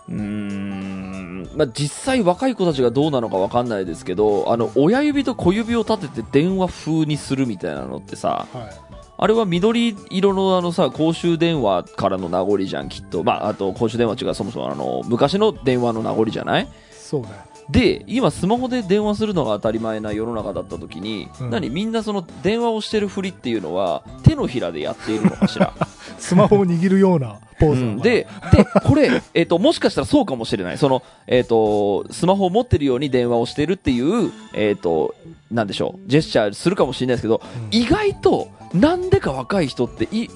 [0.08, 8.70] うーんまあ実際若い子たちがどうなのかわかんないですけどあの親指と小指を立てて電話風にするみたいなのってさはい。
[9.18, 13.22] あれは緑色のあのさ公衆電話からの名残じゃんきっと。
[13.22, 16.68] まああと公衆電話っていうかそもそもあの昔の電話の名残じゃない？
[16.90, 17.28] そうね
[17.70, 21.50] で今スマホで電話するのが当たり前な世の中だった時に、うん。
[21.50, 25.72] 何みんなその電話をしてるふりっていうのは手のひらでやっているのかしら？
[26.18, 28.02] スマホを握るようなポーズなのかな？
[28.04, 30.78] で、で、これ、えっ、と、もしかしたらそうかもしれない。
[30.78, 35.14] その、えっ、と、スマホを持ってるように電話をしてるっていう、えっ、と、
[35.50, 37.68] なんでしょう、ジェスチャーするかもしれないですけど、うん。
[37.76, 40.28] 意外と、なんでか若い人って、い、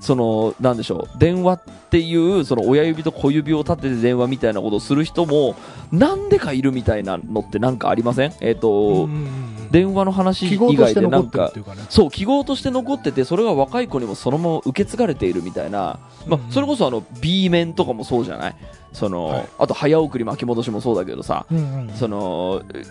[0.00, 1.60] その、なんでしょう、電話っ
[1.90, 5.54] ていう、その親指と小指を立てて電話みたいなことをする人も、
[5.92, 8.32] なんでかいるみたいなのってなんかありません？
[8.40, 11.52] えっ、と、うんうんうん電話の話以外でなんか
[11.90, 18.56] そう記号として残っててそれが若い子にもそのまま受け継がれているみたいな、まうんあ、それこそあの B 面とかもそうじゃない？
[18.92, 21.46] その、はいあと早送り巻き戻しもそうだけどさ。
[21.52, 22.82] うんうんそのえ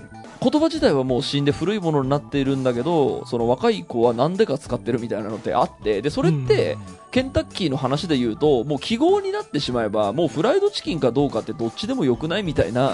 [0.41, 6.01] 言葉自体はもう死んで古いものになっているんだけどその若い子は何でか使ってるみたいなのってあって。
[6.01, 6.77] でそれって、
[7.11, 12.93] ケンタッキーの話で言うともう記号になってしまえばもうフライドチキンかどうかってどっちでもよくないみたいな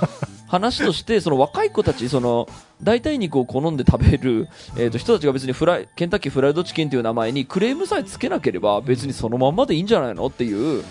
[0.48, 2.48] 話としてその若い子たちその
[2.82, 10.84] 代替肉を好んで食べる、えー、と人たちが別にフライケンタッキーフライドチキンという名前にクレームさえつけなければ別にそのまんまでいいんじゃないのっていう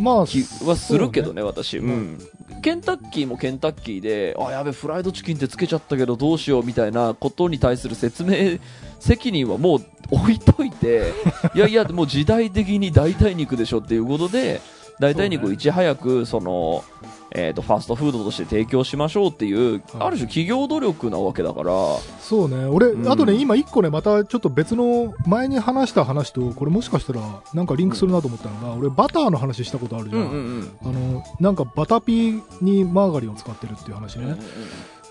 [0.00, 2.18] まあ気はするけどね私、ううん。
[2.62, 8.58] ケンタッキーもケンタッキーであやべフライドチキンってつけちゃったけどどうしようみたいなことに対する説明
[8.98, 11.12] 責任はもう置いといて
[11.54, 14.60] いやいやもう時代的に代替肉でしょっていうことで
[14.98, 16.84] 代替肉をいち早くその、
[17.32, 19.82] えー、とファストフードとして提供しましょうっていう、はい。
[20.00, 21.72] ある種企業努力なわけだから、
[22.20, 23.08] そうね、俺、うん。
[23.10, 27.20] あとね、今一個ね、またちょっと別の、前に話した話と、これもしかしたら、
[27.54, 30.22] なんかリンクするなと思ったのが、俺、バターの話したことあるじゃん。
[30.22, 34.36] んあの、なんかバタピーにマーガリンを使ってるっていう話ね。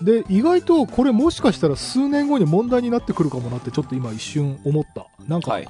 [0.02, 5.06] で、意外とこれもしかしたら数年後に問題になってくるかもなって、ちょっと今一瞬思った。
[5.28, 5.68] なんか、はい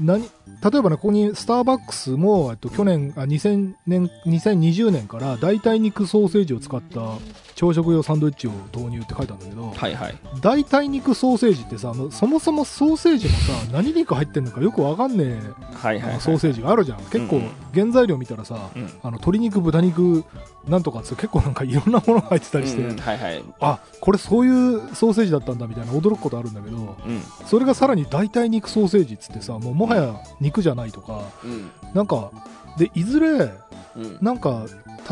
[0.00, 7.18] 何例えばね、ここにスターバックスも、えっと、去年あ2000年、2020年から代替肉ソーセージを使った
[7.58, 10.14] 朝食用サンドイッチを投入って書いたんだけど、はいはい。
[10.40, 15.40] 代替肉ソーセージってさ、そもそもソーセージもさ、何肉入ってんのかよくわかんねえ
[15.74, 16.20] はいはいはい。
[16.20, 16.98] ソーセージがあるじゃん。
[17.06, 17.50] 結構うん。
[17.74, 18.82] 原材料見たらさ、うん。
[19.02, 20.24] あの鶏肉、豚肉、
[20.68, 23.44] なんとかって結構なんかいろんなものが入ってたりして、うんうんはいはい。
[23.58, 27.22] あ、これそういうソーセージだったんだみたいな驚くことあるんだけど、うん。
[27.44, 31.70] それがさらに代替肉ソーセージっつってさ、もうもはや肉じゃないとか、うん。
[31.92, 32.30] なんか、
[32.78, 33.50] で、いずれ、
[33.96, 34.18] うん。
[34.20, 34.64] なんか、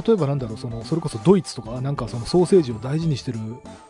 [0.07, 3.39] 例えばなんだろう、その、それこそドイツとか、なんかそのソーセージを大事にしてる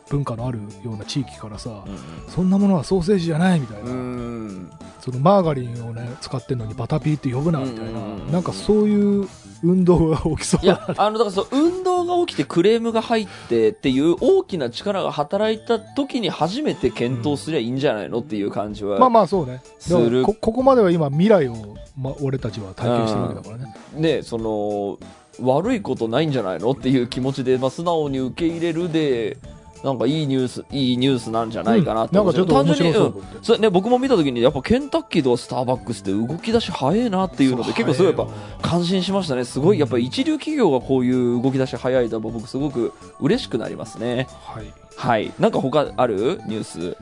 [0.08, 1.84] 文化のあるような地域からさ、
[2.28, 4.70] そんなものはソーセージじゃないみたいな、うん。
[5.00, 9.28] そのマーガリンをね、使ってんのにバタピーって呼ぶなみたいな、うんうんうんなんかそういう
[9.62, 18.98] 運動が起きそういや、あの、だからそう、運動が起きてクレームが入ってっていう大きな力が働いた時に初めて検討すりゃいいんじゃないのっていう感じは。
[18.98, 19.62] まあまあそうね。
[19.78, 20.24] する。
[20.24, 23.74] こここまでは今未来を、ま、俺たちは体験してるわけだからね。
[23.94, 24.98] ね、その、
[25.40, 29.36] 悪いことないんじゃないのっていう気持ちで、まあ、素直に受け入れるで、
[29.84, 39.44] なんかいいニュース、いいニュースなんじゃないかなってうんなんかちょっと面白そうと単思って純にうんそれね、僕も見た時に、やっぱケンタッキーとかスターバックスって動き出し早いなっていうので、結構すごいやっぱ感心しましたね。
[39.44, 44.26] すごい、やっぱり一流企業がこういう動き出し早いと、僕すごく嬉しくなりますね。
[44.44, 44.66] はい。
[44.96, 45.32] はい。
[45.38, 46.96] なんか他あるニュース？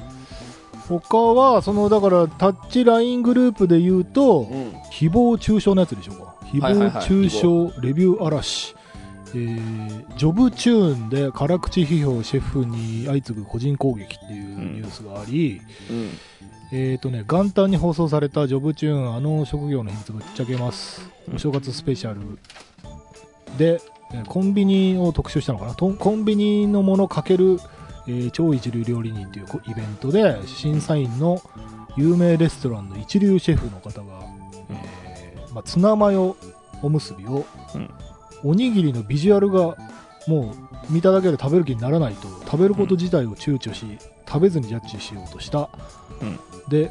[0.88, 4.46] 他は、その、だから、タッチライングループで言うと、ん。
[4.92, 6.33] 誹謗中傷のやつでしょうか。
[6.52, 8.74] 誹はいはいはい謗中傷レビュー嵐。
[9.36, 16.10] えー、ジョブチューンで辛口批評シェフに相次ぐ個人攻撃っていうニュースがあり、うん。
[16.72, 21.10] えーとね、元旦に放送されたジョブチューン、あの職業の秘密ぶっちゃけます。
[21.34, 22.20] お正月スペシャル
[23.58, 23.80] で、
[24.12, 25.74] えーコンビニを特集したのかな。
[25.74, 27.58] とコンビニのものかける、
[28.06, 31.42] えー超一流料理人というこイベントで、審査員の
[31.96, 34.04] 有名レストランの一流シェフの方が、
[34.70, 35.03] えー
[35.54, 36.36] まあ、ツナマヨ
[36.82, 37.90] おむすびを、うん。
[38.42, 39.76] おにぎりのビジュアルが
[40.26, 40.54] も
[40.88, 45.70] う見ただけで食べる気にならないと食べること自体を躊躇し、食べずにジャッジしようとした、
[46.20, 46.38] うん。
[46.68, 46.90] で、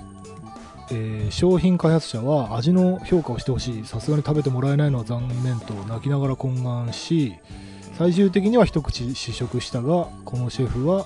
[0.91, 3.85] えー商品開発者は味の評価をしてほしい。
[3.85, 7.35] さすがに食べてもらえないのは残念と泣きながら懇願し
[7.97, 11.05] 最終的には一口試食したがこのシェフは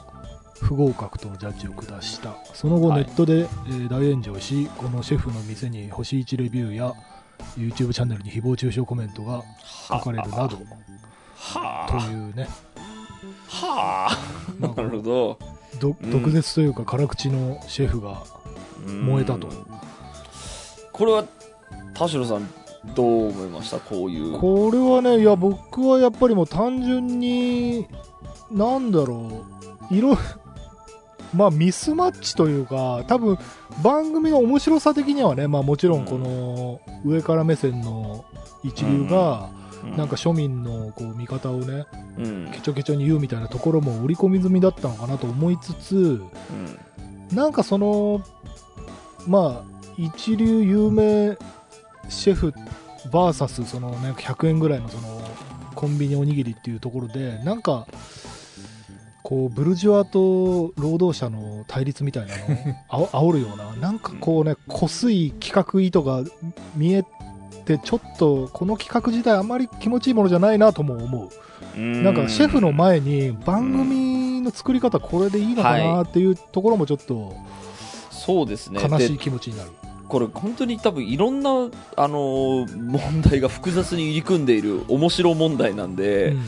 [0.62, 2.36] 不合格とのジャッジを下した。
[2.54, 3.06] その後はい。
[3.06, 6.94] ネットで、えー大炎上しこのシェフの店に星1レビューや
[7.58, 9.44] YouTube チャンネルに誹謗中傷コメントが
[9.88, 10.58] 書かれるなど
[11.36, 12.48] はというね
[13.48, 14.18] はあ。
[14.60, 15.40] なんかなるほど。
[15.80, 18.24] 毒舌というか辛口のシェフが
[18.86, 19.66] 燃えたとうん。
[20.92, 21.24] これは、
[21.94, 22.50] 田代さん、
[22.96, 23.80] どう思いました？
[23.80, 24.40] こういう。
[24.40, 27.88] これはねいや僕はやっぱりもう単純に
[28.52, 29.46] なんだろ
[29.92, 30.18] う色
[31.34, 33.38] まあミスマッチというか多分
[33.84, 38.26] 番組の面白さ的にはねまあもちろんこの上から目線の
[38.64, 39.58] 一流がう
[39.96, 41.86] なんか、庶民のこう見方をね
[42.18, 42.52] うん。
[42.52, 46.22] ケチョケチョに言うみたいなところも織り込み済みだったのかなと思いつつ
[47.32, 48.22] なんかその
[49.28, 51.38] まあ一流有名
[52.10, 52.54] シェフ
[53.12, 55.22] VS そのなんか100円ぐらいのその
[55.76, 57.88] コンビニおにぎりっていうところでなんか
[59.28, 66.24] こうブルジョアと労働者の対立みたいなのを あお煽るようななんかこうね濃すい企画意図が
[66.78, 67.04] 見え
[67.66, 71.30] てちょっとこの企画自体あんまり気持ちいいものじゃないなとも思う
[71.78, 77.34] うんなんかシェフの前に番組の作り方これでいいのかなっていうところもちょっと
[78.10, 78.80] そうですね。
[78.82, 79.72] 悲しいで気持ちになる。
[80.10, 86.42] これ本当に多分いろんな、あのー問題が複雑に入り組んでいる面白問題なんで、うん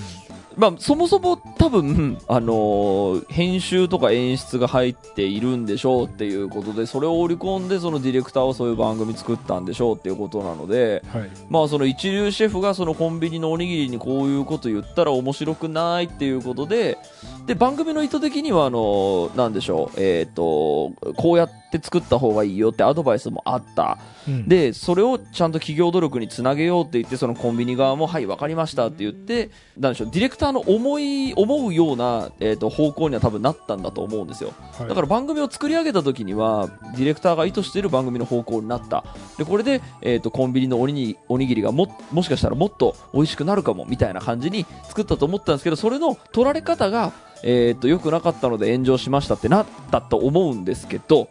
[0.58, 11.30] まあ、そもそも多分、あのー編集とか演出が入っているんでしょうっていうことで、それを織り込んで、そのディレクターはそういう番組作ったんでしょうっていうことなので、はい。
[11.50, 16.98] まあ、その一流シェフがそのコンビニのおにぎりにこういうこと言ったら面白くないっていうことで、
[17.46, 24.00] で、番組の意図的には、あの、なんでしょう、えっ、と、こうやって作った方がいいよってアドバイスもあった。
[24.28, 24.48] うん。
[24.48, 34.54] で、それをちゃんと企業努力につなげようって言って、そのコンビニ側も、はい、わかりましたって言って、なんでしょう、ディレクターの思い、思思うような、えー、と方向には多分なったんだと思うんですよ。
[34.78, 34.88] はい。
[34.88, 39.04] だから番組を作り上げた時にはディレクターが意図している番組の方向になった。
[39.38, 47.12] でこれで、えー、とコンビニのおにぎりおにぎりがももしかしたらもっと美味しくなるかもみたいな感じに作ったと思ったんですけどそれの取られ方が、
[47.44, 51.30] えー、と良くなかったので炎上しましたってなったと思うんですけど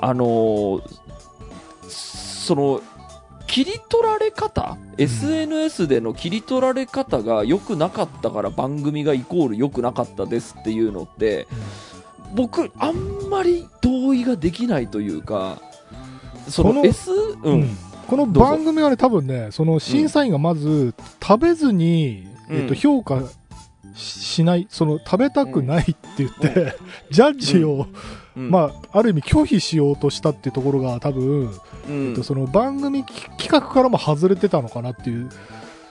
[0.00, 1.04] あのー
[2.44, 2.82] その
[3.46, 11.46] 切り取られ方、SNS での切り取られ方が良くなかったから番組がイコール良くなかったですっていうのって
[12.34, 12.96] 僕あん
[13.30, 15.60] まり同意ができないというか
[16.48, 17.60] そのこの S う、うん。
[17.62, 17.76] ん
[18.06, 22.56] この番組はね、多分ね、その審査員がまず食べずに、うん。
[22.58, 23.22] えっと、評価
[23.94, 26.76] ししない、その食べたくないって言って、
[27.10, 27.86] ジャッジを、
[28.36, 28.50] うん。
[28.50, 31.50] まあ、ある意味拒否しようとしたっていうところが多分、
[31.88, 32.08] うん。
[32.10, 35.28] えっと、その番組き企画からも外れてたのかなっていう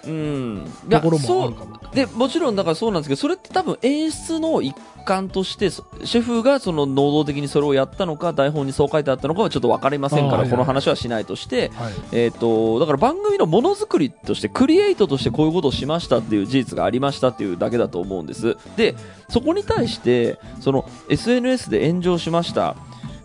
[0.05, 1.79] うんところもそうあるかも。
[1.93, 4.75] でもちろんだからそうなんですけどそれって多分演出の一
[5.05, 11.93] 環としてそシェフがその能動的にそれをやったのか台本にそう書いてあったのかはちょっと分かりませんからこの話はしないとして、はい。
[12.11, 18.95] えー、とだから番組のものづくりとしてクリエイトとしてこういうことをしましたっていう事実がありましたっていうだけだと思うんですで
[19.29, 22.75] そこに対してその SNS で炎上しました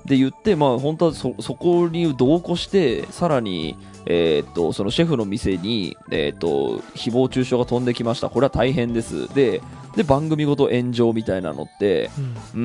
[0.09, 3.77] で言って、まあ、本当はそそこに同行してさらに、
[4.11, 8.31] えー、とそのシェフの店に、えー、と誹謗中傷が飛んできました。
[8.31, 9.33] これは大変です。
[9.35, 9.61] で
[9.97, 12.35] で番組ごと炎上みたいなのってうん。
[12.55, 12.61] うー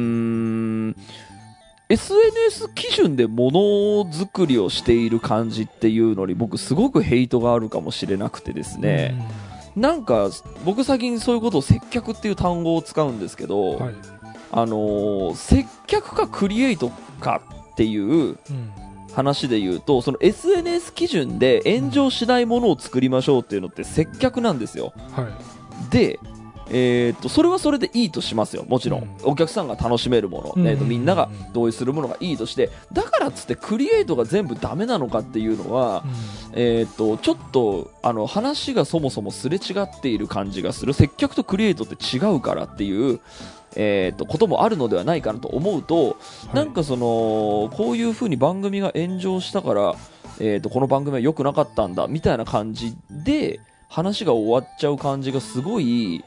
[0.91, 0.95] ん
[1.89, 3.59] SNS 基準でもの
[4.09, 9.13] づくりをしている感じっていうのに僕すごくヘイトがあるかもしれなくてですね、
[9.75, 10.29] なんか
[10.63, 13.95] 僕最近そういうことを接客っていう単語を使うんですけど、うんはい。
[14.53, 16.89] あのー接客かクリエイト
[17.19, 17.41] か
[17.73, 18.37] っていううん
[19.13, 24.93] 話で言うとその SNS 基準で炎上しないものを作りましょうっていうのって接客なんですよ。
[25.11, 25.91] はい。
[25.91, 26.19] で、
[26.69, 28.65] えーっとそれはそれでいいとしますよ。
[28.67, 29.09] もちろん、うん。
[29.23, 30.67] お客さんが楽しめるもの、うん。
[30.67, 36.03] えーっとみんなが同意するものがいいとしてだからっつってクリエイトが全部ダメなのかっていうのは、
[36.53, 40.93] えーっとちょっとあの話がそもそもすれ違っている感じがする。
[40.93, 43.19] 接客とクリエイトって違うからっていう、
[43.75, 46.11] えーっとこともあるのではないかなと思うと、は
[46.53, 46.55] い。
[46.55, 49.95] なんかそのこういう風に番組が炎上したから、
[50.39, 53.59] えー、とこの番組は良くなかったんだみたいな感じで
[53.89, 56.23] 話が終わっちゃう感じがすごい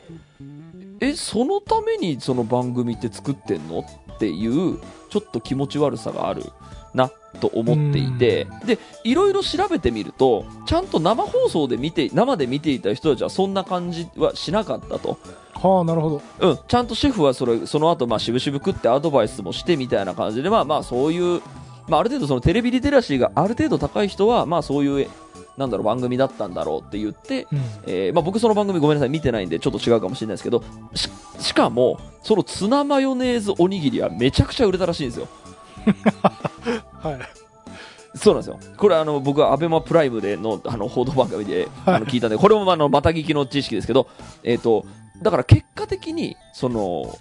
[1.01, 3.81] えそのためにその番組って作ってんの？
[3.81, 4.79] っていう
[5.11, 6.45] ちょっと気持ち悪さがある
[6.97, 15.19] なと思っていてでいろいろ調べてみるとちゃんと生放送で見て生で見ていた人たちはそんな感じはしなかったと。
[15.55, 16.23] はあ、なるほど。
[16.41, 21.43] うん、ちゃんとシェフはそれその後まあ渋々食ってアドバイスもしてみたいな感じで、まあ、まあそういう、
[21.89, 25.09] まあ、ある程度そのテレビリテラシーがある程度高い人は、まあ、そういう
[25.57, 30.63] なんだろう番組だったんだろうって言って、うんえーまあ、僕その番組ごめんなさい見てないんでちょっと違うかもしれないですけど
[30.95, 35.29] ししかもそのツナマヨネーズおにぎりはめちゃくちゃ売れたらしいんですよ
[37.03, 37.19] はい。
[38.17, 38.59] そうなんですよ。
[38.77, 44.09] これあの僕はアベマプライムでのあの報道番組であの聞いたんでこれもあのまた聞きの知識ですけど、
[44.43, 44.87] えー、と
[45.23, 47.19] だから結果的にその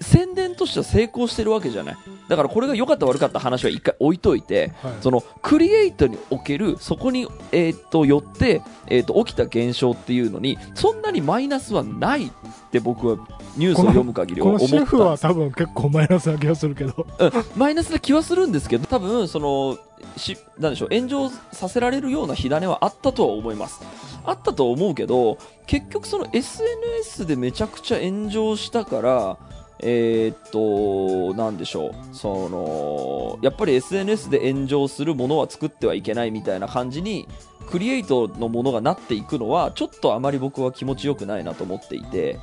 [0.00, 1.96] 宣伝としては成功してるわけじゃない
[2.28, 4.92] だからこれが良かった悪かった話は一回置いといてはい。
[5.00, 12.30] そのクリエイトにおけるそこに、えー、とよって、えー、と起きた現象っていうのにそんなにマイナスはないっ
[12.70, 13.16] て僕は
[13.56, 17.06] ニュースを読む限り思ったんですのシェフは多分結構マイナスな気がするけど。
[17.18, 19.78] うんマイナスな気はするんですけど多分その
[20.16, 23.80] しなんでしょう炎上させられるような火種はあったとは思います
[24.24, 29.38] あったと思うけど結局その SNS でめちゃくちゃ炎上したから
[29.82, 31.94] えーっとなんでしょう。
[32.12, 37.28] そのやっぱり SNS で炎上するものは作ってはいけないみたいな感じに
[37.70, 42.38] クリエイトのものがなっていくのはちょっとあまり僕は気持ちよくないなと思っていて。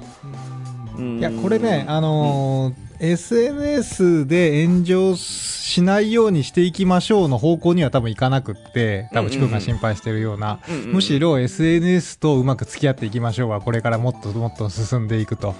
[0.97, 1.19] うん。
[1.19, 15.53] いや、これね、あのー SNS で炎上しないようにしていきましょうの方向には多分いかなくって、多分、チ君が心配してるような、うんうんうんむしろ SNS とうまく付き合っていきましょうは、これからもっともっと進んでいくと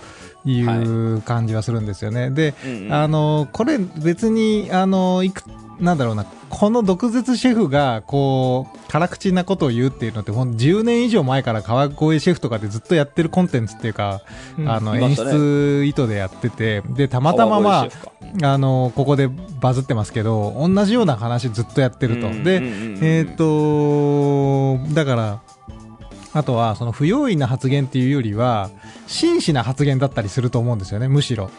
[0.52, 2.30] いう感じはするんですよね。
[2.32, 2.94] で、うんうん。
[2.94, 5.44] あの、これ別に、あの、いく、
[5.80, 14.22] なんだろうな、この毒舌シェフが、こう、辛口なことを言うっていうのって、ほん10年以上前から川越シェフとかでずっとやってるコンテンツっていうか、
[14.58, 14.70] うん。
[14.70, 17.88] あの、演出意図でやってて、で、たまたままあ、
[18.44, 19.30] あの、ここで
[19.60, 22.30] バズってますけど、同じような話ずっとやってると。
[22.44, 22.62] で、
[23.02, 23.36] えーっ、
[24.88, 25.40] と、だから、
[26.38, 28.70] あとは、その不用意な発言っていうよりは、
[29.08, 31.50] 真摯な発言だったりすると思うんですよね、むしろ。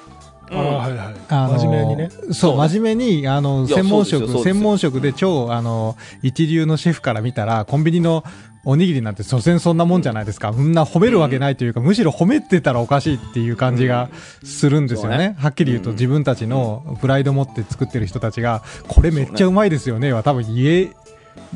[0.50, 1.14] ああ、はいはい。
[1.28, 2.10] あの真面目にね。
[2.32, 8.24] そう、真面目に、あの、専門職、専門職で超、あの、一流のシェフから見たら、コンビニの
[8.64, 10.52] おにぎりなんて所詮そんなもんじゃないですか。
[10.52, 14.10] そんな褒めるわけないというか、むしろ褒めてたらおかしいっていう感じが
[14.44, 15.36] するんですよね。
[15.38, 20.90] はっきり言うと、うん自分たちのプライド持って作ってる人たちが、これめっちゃうまいですよねは多分言え、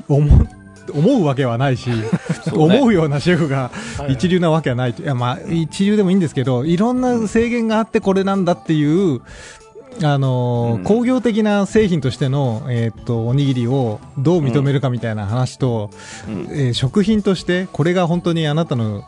[0.08, 0.48] 思う、
[0.92, 1.90] 思うわけはないし、
[2.52, 3.70] 思うようなシェフが
[4.08, 5.02] 一流なわけはないと。
[5.02, 9.20] いや、まあ、一流でもいいんですけど、いろんな制限があってこれなんだっていう、
[10.02, 15.90] あの工業的な製品としての、えーっと、おにぎりをどう認めるかみたいな話と、
[16.26, 16.48] うん。
[16.50, 19.04] えー食品として、これが本当にあなたの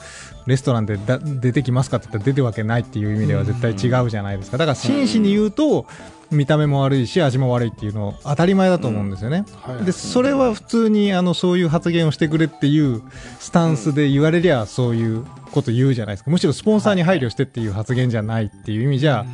[0.47, 4.59] レストランでだ出てきますかって言ったら出てるわけないっていう意味では絶対違うじゃないですか。
[4.59, 5.87] だから真摯に言うと、
[6.31, 9.45] 見た目も悪いし味も悪いっていうの当たり前だと思うんですよね。
[9.63, 13.03] はいで、それは普通にあのそういう発言をしてくれっていう
[13.39, 16.31] スタンスで言われりゃそういうこと言うじゃないですか。
[16.31, 19.25] むしろスポンサーに配慮してっていう発言じゃないっていう意味じゃ、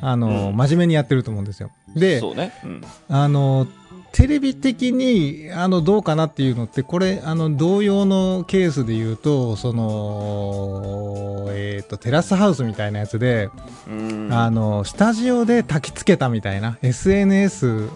[0.00, 1.70] あの、うん真面目にやってると思うんですよ。
[1.94, 2.52] で、ね。
[2.64, 2.82] うん。
[3.08, 3.66] あの、
[4.14, 13.50] テレビ的に、あの、どうかなっていうのって、これ、あの、同様のケースで言うと、その、えっ、と、テラスハウスみたいなやつで、
[13.88, 14.28] うん。
[14.32, 17.88] あの、スタジオで焚き付けたみたいな、SNS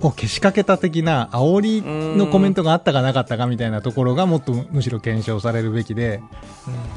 [0.00, 6.22] をけしかけた的な煽りのコメントがあったかなかったかみたいなところがもっとむしろ検証されるべきで、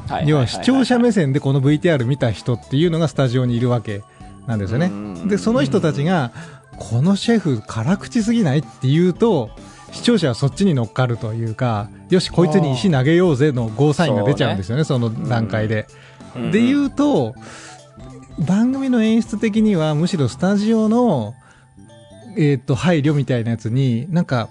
[0.08, 0.28] はい。
[0.28, 4.02] 要は視聴者目線線でこの VTR 見た人っていうのがスタジオにいるわけ
[4.46, 4.90] なんですよね。
[5.26, 6.30] で、その人たちが、
[6.78, 9.50] このシェフ辛口すぎないって言うと、
[9.92, 15.86] 視聴者はそっちに乗っかるというか、よし、こいつに石投げようぜのゴーサインが出ちゃうんですよね、その段階で。
[16.52, 17.34] で言うと、
[18.38, 21.34] 番組の演出的にはむしろスタジオの、
[22.36, 24.50] えっ、と、配慮みたいなやつに、なんか、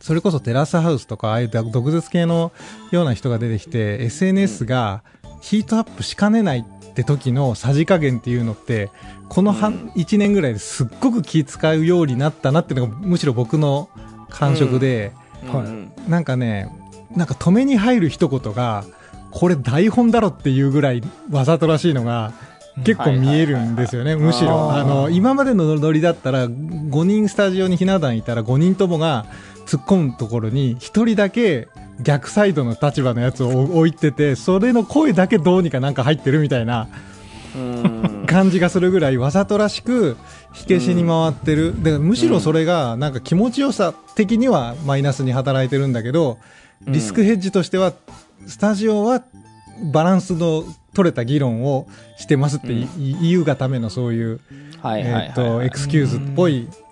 [0.00, 2.52] それこそテラスハウスとか、ああいう毒舌系の
[2.92, 5.02] ような人が出てきて、SNS が
[5.46, 8.90] ヒートアップしかねないって時のさじ加減っていうのって、
[9.28, 9.88] この半、うん。
[9.90, 13.88] 1年ぐらいですっごく気使うようになったなっていうのが、むしろ僕の
[14.28, 15.12] 感触で、
[15.46, 16.10] はい。
[16.10, 16.68] なんかね、
[17.14, 18.84] なんか止めに入る一言が、
[19.30, 22.32] これ台本だろっていうぐらいわざとらしいのが、
[22.84, 24.72] 結構見えるんですよね、むしろ。
[24.72, 29.26] あの、今までのノリだったら、5人スタジオにひな壇いたら5人ともが
[29.64, 31.68] 突っ込むところに、1人だけ
[32.00, 36.88] 逆サイドの立場のやつを置いてて、それの声だけどうにかなんか入ってるみたいな
[37.54, 38.24] うん。
[38.26, 40.16] 感じがするぐらいわざとらしく
[40.52, 41.74] 火消しに回ってる。
[41.78, 46.38] だからむしろそれがなんか気持ちよさ的にはマイナスに働いてるんだけど、
[46.86, 47.92] リスクヘッジとしては、
[48.46, 49.22] スタジオは
[49.92, 51.86] バランスの取れた議論を
[52.16, 54.40] してますってい言うがためのそういう、
[54.84, 56.85] エクスキューズっぽい、えー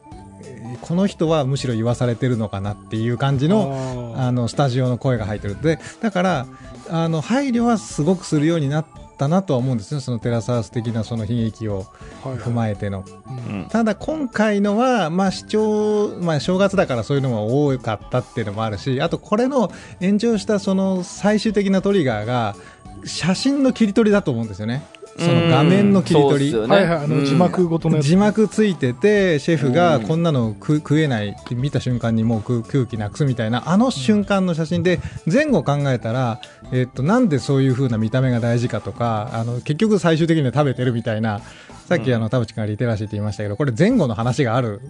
[0.81, 5.61] この人はむしろ言わされてるのかなっていう感じの、ああの、スタジオの声が入ってる。
[5.61, 6.47] で、だから、
[6.91, 10.01] あの、配慮はすごくするようになったなとは思うんですよ。
[10.01, 11.87] そのテラスハウス的なその悲劇を
[12.23, 13.05] 踏まえての。
[13.27, 22.57] うんうんただ今回のは、まあ視聴、まあ正月だからそういうのが多かったっていうのもあるし、あとこれの炎上したその最終的なトリガーが、
[23.05, 24.83] 写真の切り取りだと思うんですよね。
[25.19, 26.53] その画面の切り取り。
[26.53, 28.01] ねはいはい、あの、うん字幕ごとの。
[28.01, 35.01] 字幕ついてて、シェフがうんこんなの食食えないって見た瞬間にもう空空気なくすみたいな、あの瞬間の写真で、
[35.31, 36.41] 前後考えたら、
[36.73, 41.41] えっと、なんでそういう風な見た目が大事かとか、あの、結局最終的には食べてるみたいな、
[41.89, 44.81] さっきあの、田淵君がリテラシーって言いましたけど、これ前後の話がある、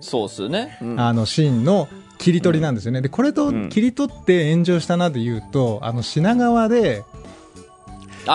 [0.00, 0.78] そうっすよね。
[0.82, 3.00] うんあの、シーンの切り取りなんですよね。
[3.00, 7.13] で、これとうん切り取って炎上したなで言うと、あの、品川で、あ、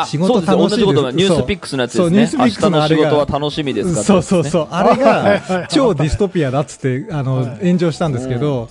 [0.05, 0.69] 仕事楽しいです。
[0.69, 1.03] 同じこと。
[1.03, 2.05] がニュースピックスのやつですね。
[2.05, 4.03] そうニュースピックスの仕事は楽しみですか？
[4.03, 4.67] そうそうそう。
[4.71, 5.09] あれが
[5.47, 7.65] はい超ディストピアだっつって、あの、はい。
[7.65, 8.69] 炎上したんですけど、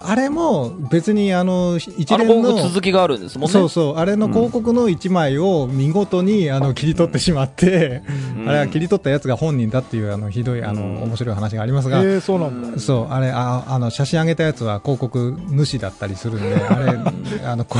[0.00, 3.52] あれも別にあの、一連の、続きがあるんですもんね。
[3.52, 8.02] そうそう、あれの広告の一枚を見事にあの切り取ってしまって、
[8.36, 8.48] うん。
[8.48, 10.76] あれは切り取ったやつが本人だっていうあの、ひどい、あうん。
[10.76, 12.78] の、面白い話がありますが、えー、そうなんだ。
[12.78, 16.98] そう、あれ、ああの、写真上げたやつは広告主だったりするんで、あれ、
[17.44, 17.78] あの、こ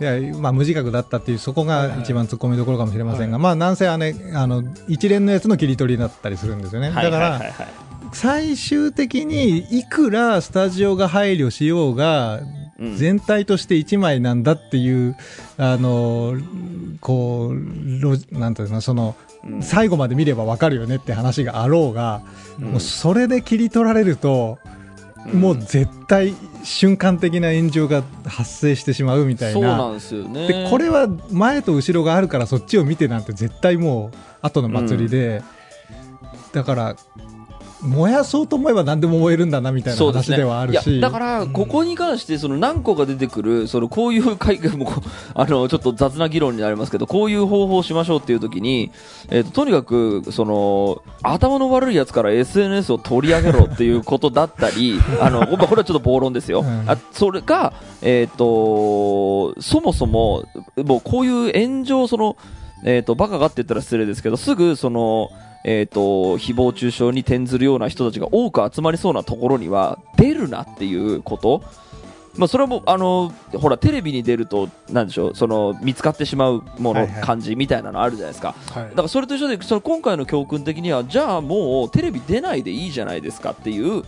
[0.00, 6.90] う、いや、まあ、無自覚だったっていう、そこが一番突っ込みどころかもしれませんが、まあ、なんせあれ、あの、一連のやつの切り取りだったりするんですよね。
[6.90, 12.40] だから、はいはいはいはい最終的にいくらスタジオが配慮しようが、
[12.78, 12.96] うん。
[12.96, 15.16] 全体として1枚なんだっていう、
[15.56, 16.34] あの、
[17.00, 19.62] こう、なんていうの、その、うん。
[19.62, 22.22] 最後まで見ればわかるよねって話があろうが、
[22.58, 22.64] うん。
[22.72, 24.58] もうそれで切り取られると、
[25.32, 25.40] うん。
[25.40, 26.34] もう絶対
[26.64, 29.60] 瞬間的な炎上が発生してしまうみたいな。
[29.60, 30.46] そうなんですよね。
[30.46, 35.42] で、これは前と後ろがあるからそっちを見てなんて絶対もう後の祭りで、
[36.52, 36.96] だから、
[37.82, 40.90] 燃やそうと思えば何でも燃えるんだなみたいな話ではあるし。
[40.90, 44.90] いやだから、ここに関して、その何個か出てくる、そのこういう会見も
[45.34, 48.92] あの、ちょっと雑な議論になりますけど、こういう方法をしましょうっていう時に、
[49.30, 56.60] えっ、と、とにかく、その、頭の悪いやつから SNS を取り上げろっていうことだったり、 あの、まあこれはちょっと暴論ですよ。
[56.60, 57.72] うんあそれが、
[58.02, 60.44] えっ、と、そもそも、
[60.76, 62.36] もうこういう炎上、その、
[62.84, 65.30] えっ、と、バカがって言ったら失礼ですけど、すぐ、その、
[65.68, 71.64] えっ、と、誹謗中傷に転ずるような人たちが多く集まりそうなところには、出るなっていうこと。
[72.36, 78.54] まあ、それはもう、あの、ほら、テレビに出ると、なんでしょう、その、見つかってしまうもの、はいはい感じみたいなのあるじゃないですか。
[78.70, 84.04] はいだからそれと一緒で、その今回の教訓的には、じゃあもうテレビ出ないでいいじゃないですかっていう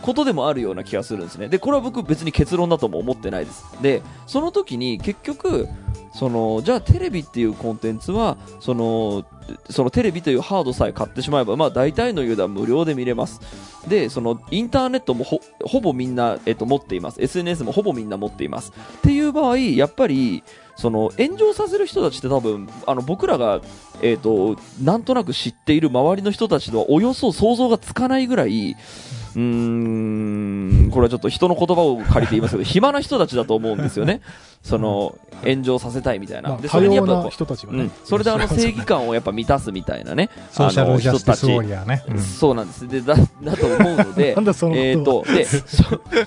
[0.00, 1.48] ことでもあるような気がするんですね。
[1.48, 3.64] で、これは僕別に結論だとも思ってないです。
[3.82, 5.66] で、その時に結局、
[6.14, 9.24] その、じゃあテレビっていうコンテンツは、その、
[9.70, 13.40] そのテレビというハードさえ買ってしまえば、まあ大体のユーザーは無料で見れます。
[13.88, 17.22] で、そのインターネットもほぼみんな、えっと、持っています。
[17.22, 18.72] SNS もほぼみんな持っています。
[18.98, 20.42] っていう場合、やっぱり、
[20.76, 23.60] その炎上させる人たちって多分あの僕らが、
[24.02, 28.76] えー、となんとなく知っている周りの人たちとはおよそ想像がつかないぐらい、
[29.36, 34.20] うーん、これはちょっと人の言葉を借りて言いますけど、 暇な人たちだと思うんですよね。
[34.62, 36.50] その、炎上させたいみたいな。
[36.50, 42.04] まあ、で、それにやっぱこう、人たちがね、うん、それであの正義感をやっぱ満たすみたいなね、ソーシャルジャスティスウォあの人たちリアーね。
[42.08, 42.88] うんそうなんです。
[42.88, 45.84] で、だ、だと思うので なんだそのえっ、と、で、そ、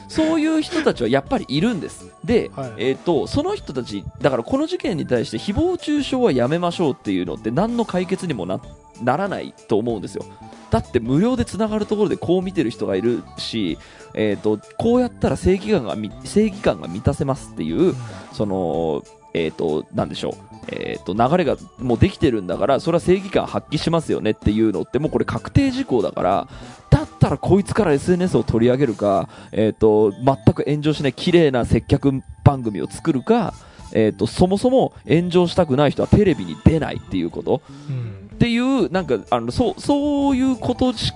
[0.08, 2.12] そういう人たちはやっぱりいるんです。
[2.24, 8.60] で、はいえっ、と、その人たち、だからこの事件に対して誹謗中傷はやめましょうっていうのって何の解決にもな、
[9.02, 10.26] ならないと思うんですよ。
[10.70, 13.78] だって無料でつながるところでこう見てる人がいるし、
[14.14, 17.96] えっ、と、こうやったら正義感がみ、正義感が満たせますっていう、
[18.34, 20.36] その、えっ、と、なんでしょう。
[20.70, 26.48] えっ、と、流れがもうできてるんだから、それは正義感発揮しますよねっていうのって、もうこれ確定事項だから、
[26.90, 33.54] だったらこいつから SNS を取り上げるか、えっ、と、全く炎上しない綺麗な接客番組を作るか、
[33.94, 37.62] えっ、と、そもそも炎上したくない人はテレビに出ないっていうこと。
[37.90, 38.28] うん。
[38.34, 41.14] っていう、なんか、あの、そう、そういうことし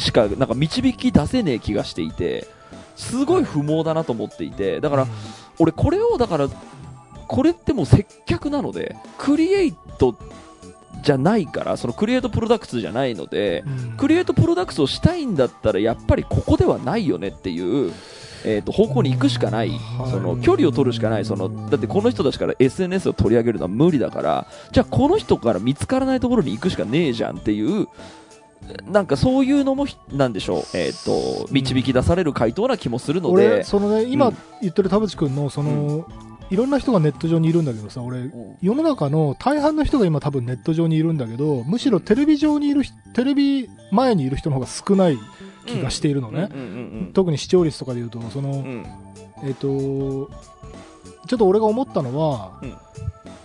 [0.00, 2.46] しか、なんか導き出せねえ気がしていて、
[2.96, 5.06] すごい不毛だなと思っていて、だから、
[5.58, 6.48] 俺これをだから
[7.26, 10.16] これってもう接客なのでクリエイト
[11.02, 13.96] じゃないからそのクリエイトプロダクツじゃないのでうん。
[13.96, 17.92] クリエイトプロダクツをしたいんだったらやっぱりここではないよねっていう、
[18.44, 19.70] えー、と方向に行くしかない。
[20.10, 21.24] その距離を取るしかない。
[21.24, 27.88] そのだってこの人たちから SNS を取り上げるのは無理だからじゃあこの人から見つからないところに行くしかねえじゃんっていう
[28.84, 33.34] なんかそういうのもひなんでしょう、えー、と導き出される回答な気もするので。
[33.34, 34.36] 俺、そのね、今うん。
[34.62, 36.06] 言ってる田淵君の、その、
[36.50, 38.30] いろんな人がネット上にいるんだけどさ、俺、
[38.62, 45.18] 世の中の大半の人が今多分ネット上にいるんだけど、むしろテレビ上にいる人、テレビ前にいる人の方が少ない
[45.66, 46.48] 気がしているのね。
[46.52, 46.70] うんうんう
[47.08, 48.56] ん特に視聴率とかで言うと、その、うん。
[48.56, 48.86] うん
[49.44, 50.30] えっ、と、
[51.26, 52.74] ちょっと俺が思ったのは、うん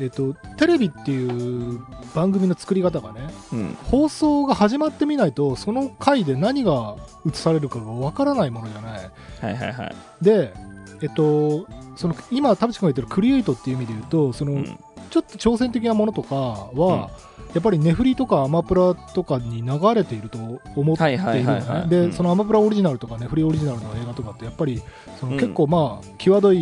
[0.02, 1.80] えっ、と、テレビっていう
[2.16, 3.78] 番組の作り方がね、うん。
[3.84, 6.96] 放送が始まってみないと、その回で何が
[7.26, 9.12] 映されるかがわからないものじゃない。
[9.42, 9.96] はいはいはい。
[10.22, 10.54] で、
[11.02, 14.80] えっと、その今、田淵君が言ってるクリエイトっていう意味で言うと、その、うん。
[15.12, 17.10] ちょっと挑戦的なものとかは、
[17.54, 21.82] やっぱりネフリとかアマプラとかに流れていると思っているのはいはいはいはい。
[21.82, 21.88] ね。
[21.90, 22.14] で、うん。
[22.14, 24.82] そのアマプラオリジナルとかネフリオリジナルの映画とかって、やっぱり、
[25.20, 25.38] そのうん。
[25.38, 26.60] 結構まあ、際どい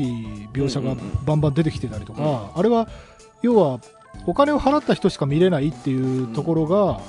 [0.52, 1.26] 描写がうんうんうん。
[1.26, 2.88] バンバン出てきてたりとか、あれは、
[3.42, 3.80] 要は、
[4.26, 7.00] お金を払った人しか見れないっていうところが、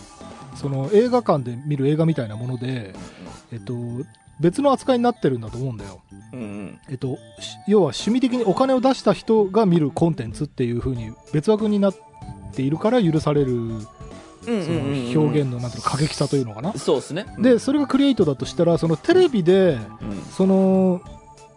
[0.54, 2.94] その映画館で見る映画みたいなもので、
[3.52, 3.74] えっと、
[4.40, 6.00] 別の扱いになってるんだと思うんだよ。
[6.32, 6.80] うんうん。
[6.88, 11.96] えっと、し要は趣味的にお金を出した人が見るコンテンツっていう風に別枠になっ
[12.52, 13.80] ているから許される
[14.42, 16.72] その表現のなんていうの過激さというのかな。
[16.74, 17.26] そうですね。
[17.38, 20.22] で、それがクリエイトだとしたら、そのテレビで、うん。
[20.30, 21.02] その、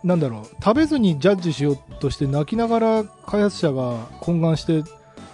[0.04, 4.84] なんだろう、食べずにジャッジしようとして泣きながら開発者が懇願して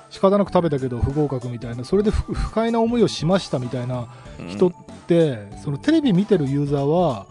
[0.10, 4.08] 仕方なく食べたけど不合格みたいな、それで不不快な思いをしましたみたいな
[4.48, 4.74] 人っ
[5.08, 7.26] て、そのテレビ見てるユーザーは、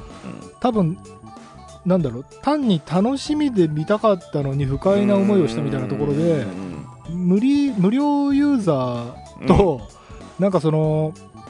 [0.61, 0.99] 多分
[1.86, 6.45] なんだろう単に楽しみで見たかったのに不快な思いをしたみたいなところで
[7.09, 9.80] 無理無料ユーザーと、
[10.39, 11.47] なんかそのむ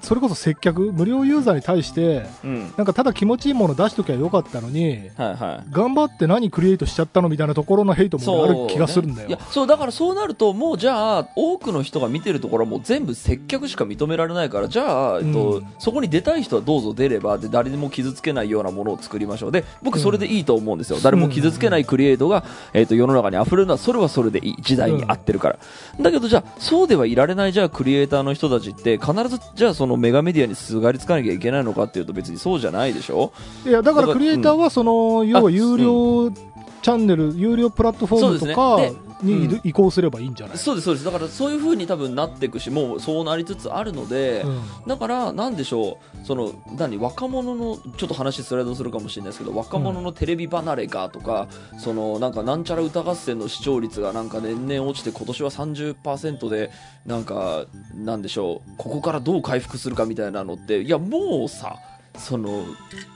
[0.00, 2.72] それこそ接客無料ユーザーに対してうん。
[2.76, 5.70] なんかただ気持ちいいもの出しときゃよかったのにはいはい。
[5.70, 15.66] 頑張って何クリエイトしちゃったのみたいなところのヘイトもある気がするんだよ、いやそうだからそうなるともうじゃあ多くの人が見てるところはもう全部接客しか認められないからじゃあ、えっとうん。
[15.78, 19.52] そこに出たい人はどうぞ出ればで誰にも傷つけないようなものを作りましょう。
[19.52, 25.58] で僕それでいいと思うんですよ、誰も傷つけないクリエイトが、えっと世の中に溢れるのはそれはそれでいい時代に合ってるから、
[26.00, 33.32] だけどじゃあそうではいられないじゃあクリエイターの人たちって必ずじゃゃあそのメガメディアにすがりつかなきゃいけないのかっていうと別にそうじゃないでしょ？
[33.66, 38.78] いやだからクリエイターはその、要は有料チャンネル、有料プラットフォームとか
[39.22, 41.04] にで移行すればいいんじゃない、そうですそうです。
[41.04, 44.60] だからそういう風に多分なっていくしもうそうなりつつあるので、うん。
[44.86, 46.96] だから、なんでしょう、その何？
[46.98, 51.48] 若者のちょっと話スライドするかもしれないですけど、若者のテレビ離れかとか、
[51.78, 56.70] そのなんかなんちゃら歌合戦の視聴率がなんか年々落ちて、今年は30%で、
[57.06, 61.76] なんか、なんでしょう、ここからどう回復するかみたいなのって、いや、もうさ、
[62.16, 62.64] その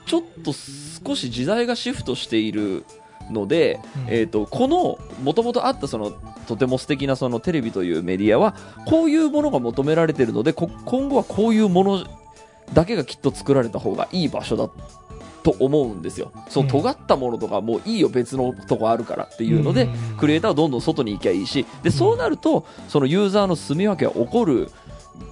[0.07, 2.85] ちょっと少し時代がシフトしている
[3.33, 4.15] ので、うん。
[4.15, 6.13] えー、とこのもともとあったその
[6.47, 8.55] とても素敵なそのテレビというメディアは
[8.87, 12.07] こういうものが求められているのでこ今後はこういうもの
[12.73, 14.69] だけがきっと作られた方がいい場所だ
[15.43, 16.31] と思うんですよ。
[16.49, 16.69] そううん。
[16.69, 24.71] 尖ったものとかもういいよ別のとこあるからっていうので、うんクリエイターはどんどん外に行きゃいいしでそうなるとそのユーザーの住み分けは起こる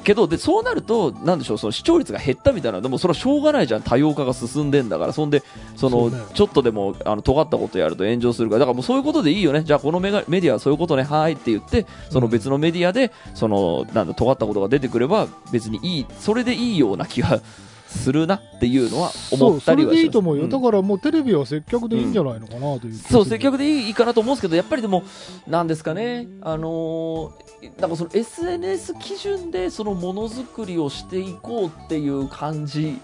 [0.04, 3.82] けどでそうなるとなんでしょうその視聴率が減ったみたいなでもそれはしょうがないじゃん。
[3.82, 5.12] 多様化が進んでんだから。
[5.12, 5.42] そんで
[5.76, 8.60] そのちょっとでもあの尖ったことやると炎上するから。
[8.60, 9.62] だからもうそういうことでいいよね。
[9.62, 17.40] じゃあこのメディアはそういうことねはーいって言ってその別のメディアでそのなんだ尖ったことが出てくれば別にいいそれでいいような気が
[17.90, 19.64] するなっていうのは思ったりはします。
[19.64, 20.48] そうそれでいいと思うよ、ん。
[20.48, 25.02] だからもうテレビは接客でいいんじゃないのかなという気がする、そう、積極でいいかなと思うんですけど、やっぱりでも、
[25.46, 32.98] なんですかね、あのーなんかその SNS 基準でそのものづくりをしていこうっていう感じ、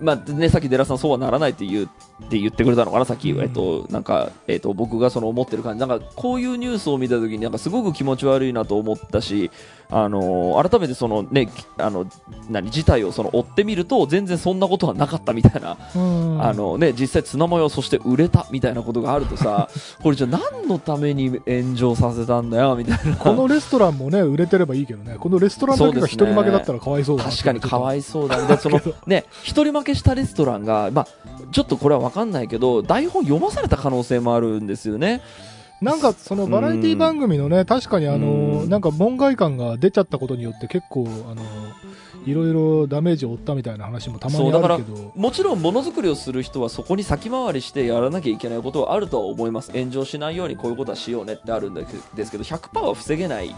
[0.00, 3.40] まあね、さっき寺さんそうはならないって言うって言ってくれたのかな、さっき、うん。
[3.40, 9.50] えっと、なんか、えっと、僕がその思ってる感じ、なんかこういうニュースを見たときに、なんかすごく気持ち悪いなと思ったし、
[9.90, 12.06] あのー改めてそのね、あの、
[12.48, 16.42] 何、事態をその追ってみると、全然そんなことはなかったみたいなうん。
[16.42, 19.68] あのね、実際ツナマヨそして売れたみたいなことがあるとさ
[20.02, 23.16] これじゃあ何のために炎上させたんだよみたいな。
[23.16, 25.16] このレストランもね売れてればいいけどね。
[25.18, 28.48] このレストランだけが一人負けだったらかわいそうだな確かにかわいいそうだね。
[28.48, 31.06] でその ね一人負けしたレストランが、まあ、
[31.52, 35.20] ちょっとこれは分かんないけど台本読まされた可能性もあるんですよね。
[35.80, 38.26] なんかそのバラエティ番組のね確かにあの
[38.62, 38.70] うん。
[38.70, 41.42] なんか門外感が出ちゃったことによって結構あの
[42.24, 45.12] いろいろダメージを負ったみたいな話もたまにあるけど。
[45.16, 49.72] もちろんものづくりをする人はそこに先回りしてやらなきゃいけないことはあるとは思います。
[49.72, 51.84] 炎上しないようにこういうことはしようねってあるんで
[52.24, 53.52] すけど100%は防げない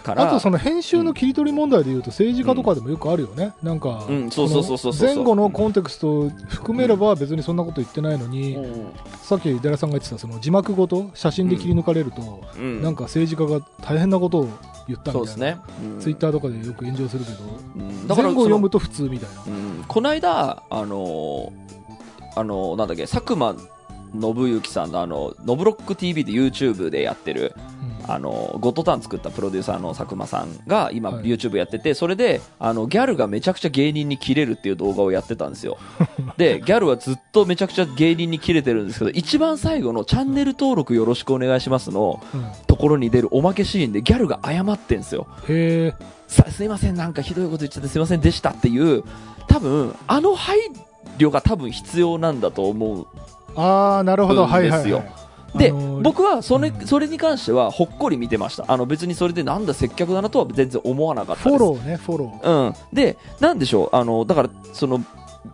[0.00, 0.28] から。
[0.28, 4.30] あとその編集の切り取り問題でいうと政治家とかでもよくあるよね、なんか、うん。
[4.30, 5.08] そうそうそうそうそう。
[5.08, 8.86] この前後のコンテクストを含めれば別にそんなこと言ってないのに、うん。
[9.22, 12.82] さっき寺さんが言ってたその字幕ごと写真で切り抜かれると、うん。
[12.82, 14.48] なんか政治家が大変なことを
[14.88, 16.00] 言ったみたいな、ね、うん。
[16.00, 17.38] ツイッターとかでよく炎上するけど、
[17.76, 18.06] うん。
[18.08, 19.42] 前後を読むと普通みたいな。
[19.46, 19.84] うん。
[19.86, 21.50] この間、あのー
[22.36, 23.56] あのーなんだっけ、佐久間
[24.12, 27.54] 信之さんの、あの、ノブロック TV で YouTube でやってる、
[28.08, 35.78] あの、ゴッドタン作ったプロデューサーの佐久間さんが今はい YouTube やってて、それで、あの、ギャルがめちゃくちゃ芸人にキレるっていう動画をやってたんですよ。
[36.36, 45.26] で、ギャルはずっとめちゃくちゃ芸人にキレてるんですけど、一番最後のチャンネル登録よろしくお願いしますのうんところに出るおまけシーンでギャルが謝ってんですよ。
[45.48, 45.92] へ
[46.28, 49.04] すいません、なんかひどいこと言っちゃってすいませんでしたっていう、
[49.48, 50.58] 多分あの配
[51.18, 53.06] 慮が多分必要なんだと思う。
[53.56, 55.19] ああ、なるほど、うんはいはい、はい。
[55.54, 55.72] で
[56.02, 58.64] 僕はそれ,、うんそれに関してはほっこり見てました。
[58.68, 61.58] あの別にそれでなんだ接客だなとは全然思わなかったです。
[61.58, 62.66] フォローね、フォロー。
[62.66, 62.74] うん。
[62.92, 65.02] で、なんでしょう、あの、だから、その、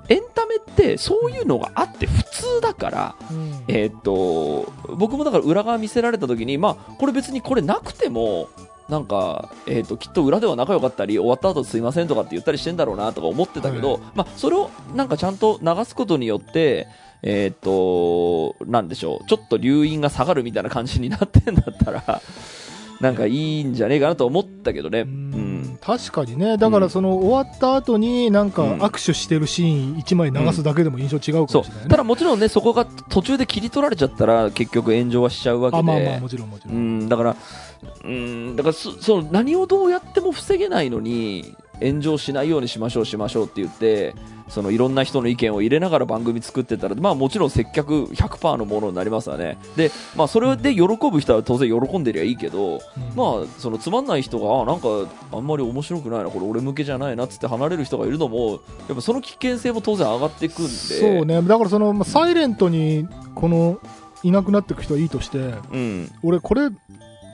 [0.08, 8.48] エンタメってそういうのがあって普通だから、うんえーっと、僕もだから裏側見せられた時に、まあ、これ別にこれなくても、
[8.88, 16.86] なんか、えーっと、きっと裏では仲良かったり、終わった後すいませんとかって言ったりしてんだろうなとか思ってたけど、はいまあ、それをなんかちゃんと流すことによって、
[17.22, 22.20] えーっと、なんでしょう、ちょっと留飲が下がるみたいな感じになってんだったら、
[23.00, 25.00] なんかいいんじゃねえかなと思ったけどね。
[25.00, 25.10] ううん
[25.62, 25.78] ん。
[25.82, 31.90] 確かにね、だからその終わった後になんかうん握手してるシーン1枚流すだけでも印象違うかもしれないね。
[31.90, 35.80] ただもちろんね、そこが途中で切り取られちゃったら、結局炎上はしちゃうわけで。
[35.80, 36.72] あまあまあ、もちろんもちろ。
[36.72, 37.36] うんん、だから、
[38.04, 44.14] うん、だからそ、その何をどうやっても防げないのに、炎上しないようにしましょう、しましょうって言って、
[44.48, 49.58] そのいろんな人の意見を入れながら番組作ってたら、まあもちろん接客100%のものになりますわね。
[49.76, 52.80] で、まあそれで喜ぶ人は当然喜んでりゃいいけど、
[53.14, 54.88] まあそのつまんない人が、あなんか
[55.32, 60.70] あんまり面白くないな、これ俺向けじゃないなっつって離れる人がいるのも、やっぱその危険性も当然上がっていくんで。
[60.70, 63.78] そうね、だからその、まあサイレントにこの
[64.22, 66.10] いなくなっていく人はいいとして、うん。
[66.22, 66.68] 俺、これ、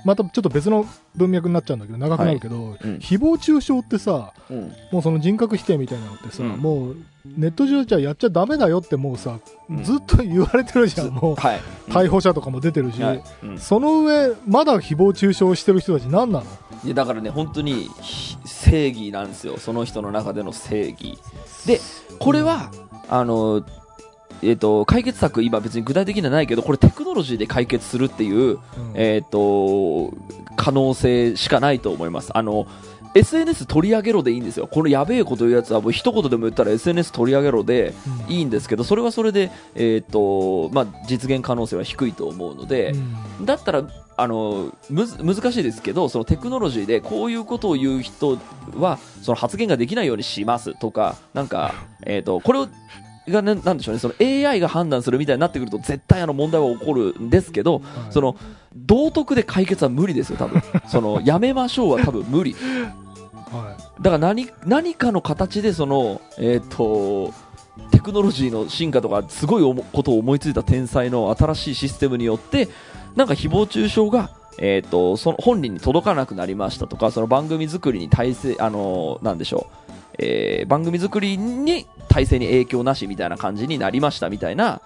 [0.04, 2.74] またちょっと別の文脈になっちゃうんだけど、長くなるけど、うん。
[2.74, 4.72] 誹謗中傷ってさ、うん。
[4.90, 6.50] もうその人格否定みたいなのってさ、うん。
[6.56, 9.38] もうネット上じゃやっちゃダメだよってもうさ、
[9.68, 9.84] うん。
[9.84, 11.34] ずっと言われてるじゃん、もう。
[11.36, 11.60] はい。
[11.88, 13.22] 逮捕者とかも出てるし、はい。
[13.42, 16.44] うんその上、まだ誹謗中傷してる人たち何なの？
[16.84, 19.58] いやだからね本当にひ正義なんですよ。
[19.58, 21.16] その人の中での正義。
[21.66, 21.80] で
[22.18, 22.72] これは
[23.08, 23.64] あの
[24.42, 28.58] えっ、と解決策今別に具体的にはないけどこれテクノロジーで解決するっていううん。
[28.94, 30.12] えっ、と
[30.56, 32.36] 可能性しかないと思います。
[32.36, 32.66] あの
[33.14, 34.66] SNS 取り上げろでいいんですよ。
[34.66, 37.94] このやべえこと言うやつはもう一言でも言ったら SNS 取り上げろで
[38.28, 38.34] うん。
[38.34, 42.92] いいんですけどそれはそれで、えっとまあ、実現可能性は低いと思うので、
[43.38, 43.46] うん。
[43.46, 43.84] だったら
[44.16, 48.38] あのむず難しいですけどそのテクノロジーでこういうことを言う人
[48.74, 51.74] はその発言ができないようにしますとかなんか、
[52.04, 52.68] えー、とこれを
[53.28, 54.00] がねなんでしょうね。
[54.00, 57.82] その AI が判断するみたいになってくると絶対あの問題は起こるんですけどはい。
[58.12, 58.36] その
[58.74, 60.62] 道徳で解決は無理ですよ多分。
[60.88, 62.54] そのやめましょうは多分無理。
[63.52, 67.32] はだから何何かの形でその、えー、と
[67.90, 72.68] テクノロジーの進化とかすごいおもことを思いついた天才の新しいシステムによって
[73.14, 79.81] なんか誹謗中傷が、えー、とその本人に届かなくなりましたとかその番組作りに体制あのなんでしょう、
[80.18, 84.80] えー番組作りに体制に影響なしみたいな感じになりましたみたいな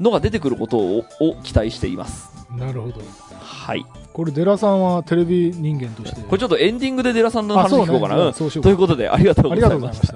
[0.00, 2.30] いのが出てくることをを期待しています。
[2.34, 3.00] うんなるほど。
[3.38, 6.20] はい、これデラさんはテレビ人間として。
[6.22, 8.32] これちょっとエンディングでデラさんの話聞こうかな。
[8.32, 9.24] ということであり。
[9.24, 10.14] がとうございました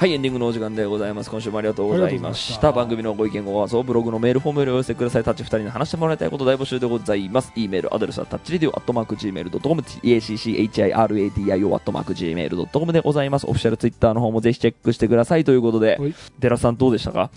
[0.00, 1.30] はい、エンディングのお時間でございます。
[1.30, 2.54] 今週もありがとうございまし。
[2.54, 5.24] したた番組のご意見、ご感想、ブログのメールフォームよりお寄せください。
[5.24, 7.52] タッチ2人に話してもらいたいこと大募集でございます。
[7.54, 13.46] e メールアドレスはタッチレディオアットマーク Gmail.com、ACCHIRADIO アットマーク Gmail.com でございます。
[13.46, 17.30] オフィシャルツイッターの方もぜひチェックしてくださいということではい、デラさんどうでしたか？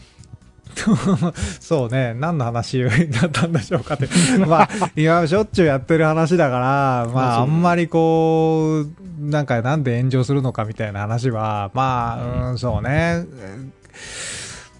[1.59, 2.89] そうね、何の話だ
[3.27, 4.07] ったんでしょうかって。
[4.45, 13.25] まあ、今しょっちゅうやってる話だから、まあ、あんまりこう、なんかなんで炎上するのかみたいな話は、まあ、うん、そうね。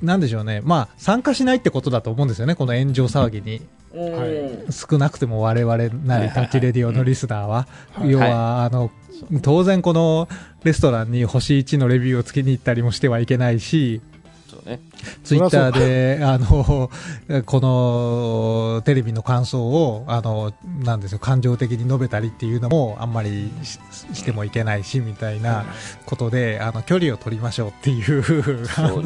[0.02, 0.62] なんでしょうね。
[0.64, 3.62] まあ、参加しないってことだと思うんですよね、この炎上騒ぎに。
[3.96, 7.68] はい少なくても我々なりタッチレディオのリスナーは。
[7.94, 8.91] はい要は、あの、
[9.44, 10.28] 当然この
[10.64, 14.02] レストランに星1のレビューをつけに行ったりもしてはいけないし、
[14.64, 14.80] ね。
[15.24, 16.89] ツイッターで、あの、
[17.45, 20.53] このテレビの感想を、あの、
[20.84, 23.80] なんですよ、感情的に述べたりっていうのもあんまりし
[24.14, 25.66] してもいけないし、みたいな
[26.05, 29.03] ことで、あの、距離を取りましょうっていう、あそう。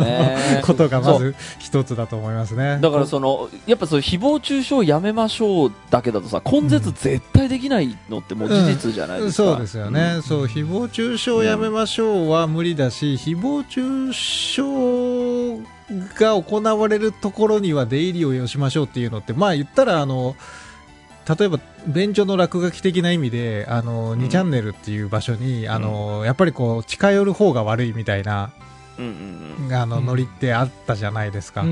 [0.64, 2.80] ことがまず一つだと思いますね。
[2.82, 9.52] だからその、やっぱそう誹謗中傷をやめましょうだけだとさ、根絶絶対できないのってもう事実じゃないですか。
[9.52, 14.62] そうですよね、そう誹謗中傷をやめましょうは無理だし、誹謗中傷
[15.90, 20.36] が行われるところには出入りをしましょうっていうのって、まあ言ったらあの、
[21.28, 24.22] 例えば便所の落書き的な意味で、あの、ん。
[24.22, 28.52] 2チャンネルっていう場所に、あの、やっぱりこう、近寄る方が悪いみたいな、
[28.98, 30.06] うんうんあの、うん。
[30.06, 31.66] ノリってあったじゃないですか。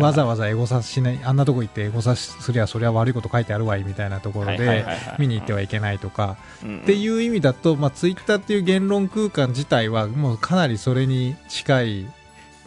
[0.00, 4.86] わざわざエゴサしない、あんなとこ行ってエゴサすりゃそりゃ悪いこと書いてあるわいみたいなところではい
[5.18, 6.78] 見に行ってはいけないとか、うん。
[6.80, 12.06] っていう意味だと、まあ、ツイッターっていう言論空間自体はもうかなりそれに近い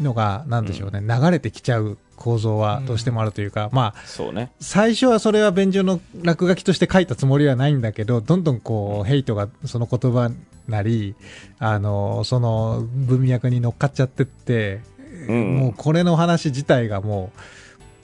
[0.01, 4.51] のが、なんでしょうね、流れてきちゃう構造はどうしてもあるというか、まあ、そうね。
[4.59, 10.31] 最初はそれは便所の落書きとして書いたつもりはないんだけど、どんどんこう、ヘイトがその言葉
[10.67, 11.15] なり、
[11.59, 14.81] あの、その文脈に乗っかっちゃってって、
[15.27, 15.57] うん。
[15.57, 17.39] もうこれの話自体がもう、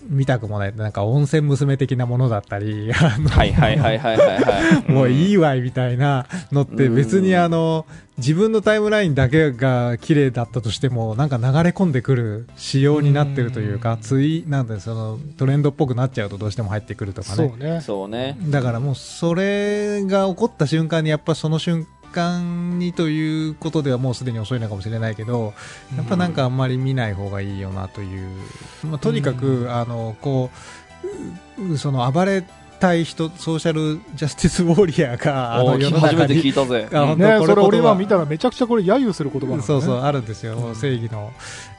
[0.08, 4.91] 見たくもない、なんか温泉娘的なものだったり、はいはいはいはいはいはい。
[4.91, 5.32] もういい。
[5.32, 7.86] いわいみたいなのってうん別にあの、
[8.18, 17.36] 自分のタイムラインだけが綺麗だったとしても、なんか流れ込んでくる仕様になってるというか、うんつい、なんでそのトレンドっぽくなっちゃうとどうしても入ってくるとかね。
[17.36, 17.82] そうね。
[17.82, 18.38] そうね。
[18.49, 22.01] だからもうそれが起こった瞬間にやっぱその瞬間
[22.80, 25.53] にということではもうすでに遅いのかもしれないけど、
[25.95, 28.30] やっぱなんかあんまり見ない方がいいよなという。
[28.84, 30.49] まあ、とにかく、うんあの、こ
[31.57, 32.43] う、その暴れ
[32.82, 36.88] たい人、ソーシャルジャスティスウォリアーが、あの世の初めて中に聞いたぜ。
[37.15, 39.67] ね、これそれ俺見たらめちゃくちゃこれ揶揄する言葉なんだね。
[39.67, 40.57] そうそう、あるんですよ。
[40.57, 41.32] うん正義の、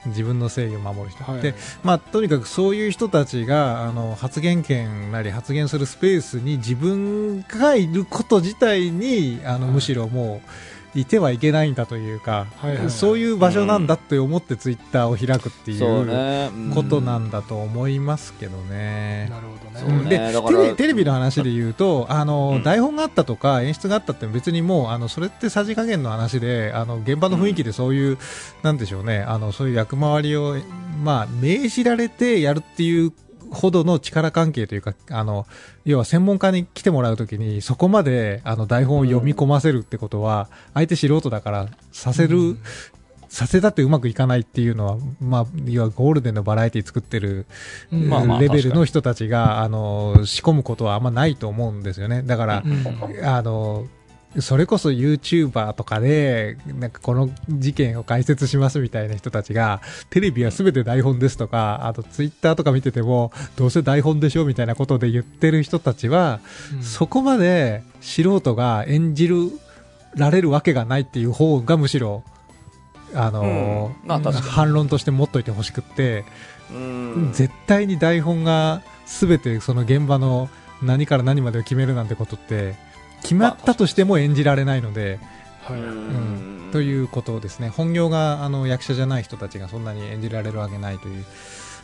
[0.06, 1.24] 自分の正義を守る人。
[1.24, 10.48] はいで、まあ、とにかくそういう人たちが、あの、発言権なり発言するスペースに自分がいること自体に、あの、はいむしろもう、
[10.94, 12.90] いてはいけないんだというか、はいはいはい。
[12.90, 16.50] そういう場所なんだって思ってツイッターを開くっていそううね。
[16.54, 16.70] うん。
[16.74, 19.28] ことなんだと思いますけどね。
[19.30, 20.00] なるほどね。
[20.00, 20.08] うん。
[20.08, 28.18] でテレテレビの話で言うと、あのうん台本があったとか演出があったって別にもうあのそれってさじ加減の話であの現場の雰囲気でそういう、
[28.62, 29.20] なんでしょうね。
[29.20, 30.56] あのそういう役回りを、
[31.02, 33.12] まあ、命じられてやるっていう
[33.52, 35.46] ほどの力関係というか、あの、
[35.84, 42.58] 要は専門家に来てもらうときに、そこまで、あの、台本を読み込ませるってことは、相手素人だから、させる、うん。
[43.28, 47.46] させたってうまくいかないっていうのは、まあ、要はゴールデンのバラエティ作ってる、
[47.90, 52.22] レベルの人たちが、あの、仕込むことはあんまないと思うんですよね。
[52.22, 53.26] だから、うん。
[53.26, 53.86] あの、
[54.40, 66.40] それこそ YouTuber とかで、なんかこの事件を解説しますみたいな人たちが、テレビは全て台本ですとか、あと Twitter とか見てても、どうせ台本でしょみたいなことで言ってる人たちは、
[66.74, 66.82] うん。
[66.82, 69.50] そこまで素人が演じる
[70.14, 72.24] られるわけがないっていう方がむしろ、
[73.14, 74.08] あの、うん。
[74.08, 76.24] まあ反論として持っといてほしくって、
[76.70, 77.30] うん。
[77.34, 80.48] 絶対に台本が全てその現場の
[80.82, 82.74] 何から何までを決めるなんてことって
[83.22, 85.18] 決まったとしても演じられないので、
[85.62, 85.80] はい。
[85.80, 86.68] うん。
[86.72, 87.68] ということですね。
[87.68, 91.24] 本業があの役者じゃない人たちがそんなに演じられるわけないという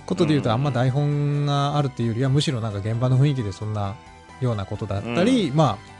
[0.06, 0.54] ことでいうと、うん。
[0.54, 3.96] あんま台本があるっていうよりはむしろなんか現場の雰囲気でそんな
[4.40, 5.98] ようなことだったり、まあ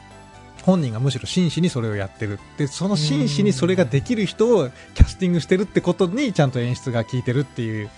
[0.65, 7.89] 本人がむしろ真摯にそれをやってるでその真摯にそれができる人をキャスティングしてるってことにちゃんと演出が効いてるっていう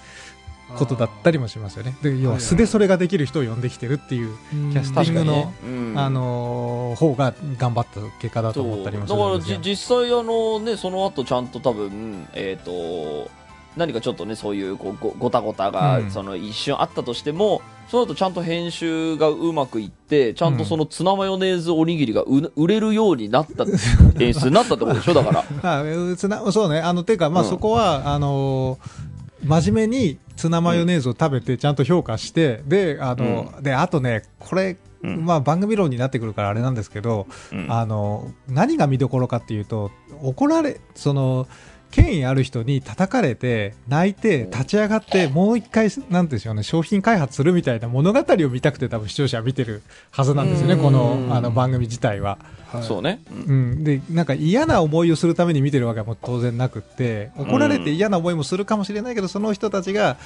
[0.77, 1.97] ことだったりもしますよね。
[2.03, 4.73] で要は素でそれができる人を呼んできてるっていううん。
[4.73, 5.95] キャスティングの、うん。
[5.99, 13.31] あのー方が頑張った結果だと思ったりもすだからじ実際あのねその後ちゃんと多分えっ、と
[13.77, 16.11] 何かちょっとねそういうこうごごたごたが、うん。
[16.11, 23.65] その一瞬あったとしてもその後ちゃんと編集がうまくいってちゃんとそのツナマヨネーズおにぎりがう売れるようになった
[24.23, 25.15] 演出になったってことでしょ？
[25.15, 25.45] だから。
[25.63, 27.49] あそうね、あのていうか、まあ、うん。
[27.49, 29.10] そこは、あのー
[29.43, 35.25] 真面目にツナマヨネーズを食べて、ちゃんと評価して、で、あの、で、あとね、これ、うん。
[35.25, 37.67] まあ、番組論になってくるからあれなんですけど、うん。
[37.73, 39.91] あの、何が見どころかっていうと、
[40.23, 41.49] 怒られ、その、
[41.91, 50.81] 権威ある人に叩かれて、泣いて、立ち上がって、もう一回、なんでしょうね、商品開発するみたいな物語を見たくて多分視聴者は見てるはずなんですよね、うん。
[50.81, 52.31] この、あの番組自体は。
[52.31, 53.41] はいそうね、うん。
[53.43, 60.19] うん、でなんか嫌な思いをするために見てるわけはもう当然なくって怒られて嫌な思いもするかもしれないけど、その人たちが、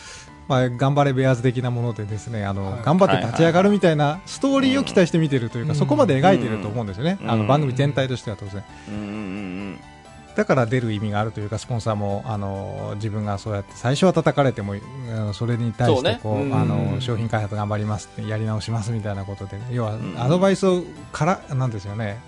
[0.46, 2.82] まあ、頑張れベアーズ的なものでですねあの、はい。
[2.84, 5.78] 頑張って立ち上がるみたいなストーリーを期待して見てるというか、うん。
[5.78, 7.30] そこまで描いてると思うんですよね、うん。
[7.30, 8.62] あの番組全体としては当然。
[8.88, 8.94] うん。
[8.94, 9.00] うん。
[9.00, 9.78] うん
[10.36, 14.74] だから出る意味があるというか、スポンサーも、あの、自分がそうやって、最初は叩かれても、
[15.32, 16.68] それに対して、こう、あうん。
[16.94, 20.82] の、商品開発頑張りますって、やり直しますみたいなことで、要はん、アドバイスを
[21.12, 22.18] から、なんですよね。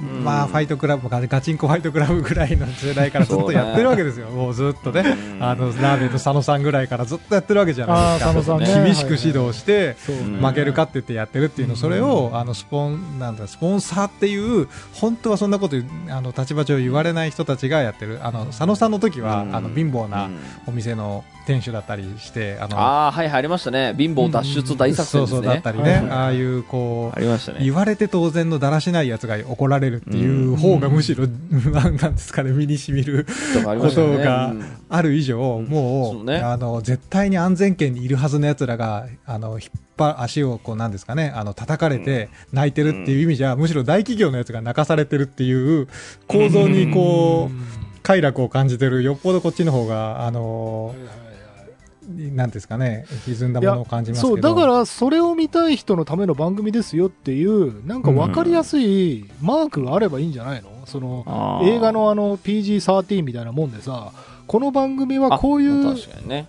[0.00, 0.08] うん。
[0.16, 4.28] うんまあ、ファイトクラブ、ガガチンコファイトクラブぐらいの世代からずっとやってるわけですよ。
[4.30, 5.16] もうずっとね。
[5.34, 5.42] うん。
[5.42, 8.58] あの、ラーメンの佐野さんぐらいからずっとやってるわけじゃないですか。
[8.58, 8.84] ね。
[8.84, 9.96] 厳しく指導して、
[10.40, 15.76] 負けるかって言ってやってるっていうの、それを、あの、スポン、なんだ、スポンサーっていう、本当はそんなこと
[16.08, 18.20] あの、立場上言われない人たちがやってる。
[18.22, 20.36] あの、佐野さんの時は、うんあの、貧乏うなん
[20.66, 23.94] お店の店主だったりして、あの、ああはいはいありましたね。
[23.96, 26.10] 貧乏脱出大作戦ね、そうそうだったりね、はいはい。
[26.10, 27.58] ああいう、こうあ、りましたね。
[27.62, 33.26] 言われて当然のだらしないやつが怒られるっていう方がむしろ、なんなんですかね、身に染みる
[33.80, 36.38] ことがうんある以上、もそうう、ね。
[36.38, 45.88] あの、絶対に安全圏にいるはずの奴らが、あの、引っ張、足をこう、なんですかね、あの、叩かれて泣いてるっていう意味じゃ、むしろ大企業のやつが泣かされてるっていう
[46.28, 50.94] 構造にこう、快楽を感じてる、よっぽどこっちの方が、あの、
[52.08, 54.34] なんですかね、歪んだものを感じますけど。
[54.34, 60.68] そうだからそれを見たい人のための番組ですよっていうなんか分かりやすいマークがあればいいんじゃないの？
[60.86, 61.68] そのあー。
[61.68, 64.12] 映画のあの PG13 みたいなもんでさ
[64.46, 65.96] この番組はこういう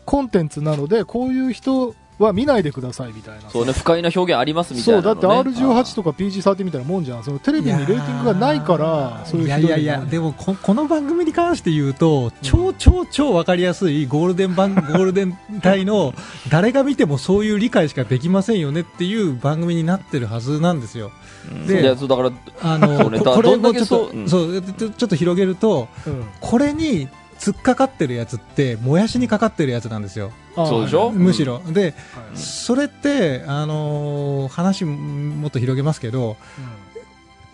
[0.05, 3.49] コンテンツなのでこういう人は見ないでくださいみたいな。
[3.49, 16.13] そうね不快な表現ありますみたいなの、そうだね、って R18 とか PG13 みたいなもんじゃんそのテレビにレーティングがないからそういういやいやいや、でもこ、この番組に関して言うと、超超超わかりやすいゴールデン番、ゴールデン帯の、
[16.49, 21.11] 誰が見てもそういう理解しかできませんよねっていう番組になってるはずなんですよ。
[21.51, 21.67] うん。
[21.67, 26.23] でいやそうだからあの、ここれもちょっと、そうちょっと広げると、うん。
[26.39, 27.07] これに
[27.39, 30.31] 突っかかってるやつって、もやしにかかってるやつなんですよ。
[30.55, 31.11] あそうでしょ？
[31.11, 31.61] むしろ。
[31.67, 31.93] で、はい。
[32.37, 36.37] それって、あのー話もっと広げますけど、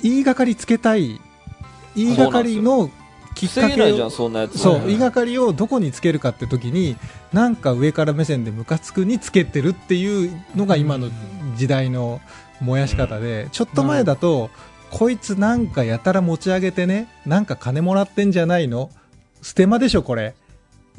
[0.02, 1.20] 言いがかりつけたい、
[1.96, 2.90] 言いがかりの
[3.34, 4.60] きっかけをそんなやつ。
[4.60, 6.96] そう、はい言いがかりをどこにつけるかって時に、
[7.34, 11.10] なんか上から目線でムカつくにつけてるっていうのが今の
[11.56, 12.22] 時代の
[12.60, 14.50] 燃やし方で、ちょっと前だと、
[14.92, 18.90] こいつなんかやたら持ち上げてね、なんか金もらってんじゃないの
[19.42, 20.36] ステマでしょ、これ。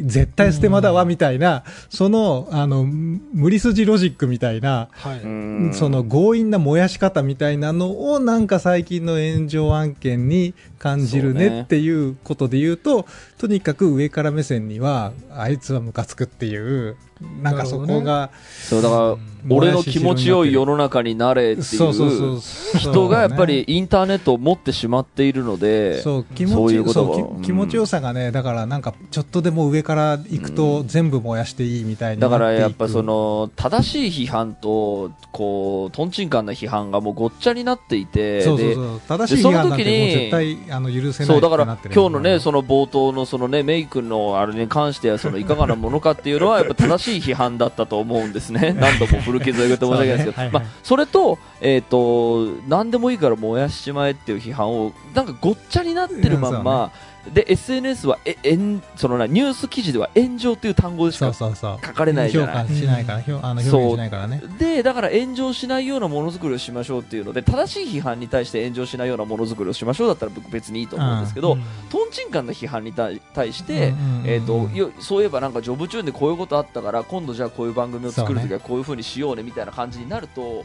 [0.01, 5.21] 絶対ステマだわ、みたいな、その、あの、無理筋ロジックみたいな、はい。
[5.21, 5.71] うん。
[5.75, 11.63] その強引な燃やし方みたいなのをなんか最近の炎上案件に感じるねね。
[11.63, 13.07] っていうことで言うと、
[13.39, 16.97] とにかく上から目線には、あいつはムカつくっていう、
[17.43, 18.31] なんかそこが、
[18.69, 22.41] そう、だから、うん俺の気持ちよい世の中になれっていそう
[22.79, 32.51] 人がやっぱりインターネットを持ってしまっているので、そう気持ちそいう気持ちよさがねだからなんかちょっとでも上から行くと全部燃やしていいみたいになだっていく。
[32.51, 39.01] からやっぱその正しい批判とこうとんちんかんな批判がもうごっちゃになっていてそうそうでそう。
[39.09, 48.75] 正しい批判なんてもう絶対あの許せないそうだから今日のねその冒頭のそのねメイクのあれに関してはそのいかがなものかっていうのはやっぱ正しい批判だったと思うんですね。
[48.79, 50.33] 何度も古傷を言って申し訳ないですけど。
[50.33, 50.45] そうね。
[50.45, 50.51] はいはい。
[50.53, 56.91] まあそれとえっと何でもいいから燃やしちまえっていう批判をなんかごっちゃになってるまんま
[57.33, 62.63] で SNS はええんそのなニュース記事では炎上っていう単語でしか書かれないじゃない。
[62.65, 64.43] 評価しないから、評あの表現しないからね。
[64.59, 71.57] でだから炎上しないようなものづくりをしましょうっていうので正しい批判に対して炎上しないようなものづくりをしましょうだったら僕別にいいと思うんですけど、
[71.91, 72.11] とん。
[72.13, 80.65] ちんかんな批判に対対して、うんうんうんえー、とよそういえばなんかジョブチューンでこういうことあったから今度じゃあこういう番組を作るときはこういうふうにしようねみたいな感じになると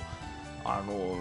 [0.67, 1.15] あの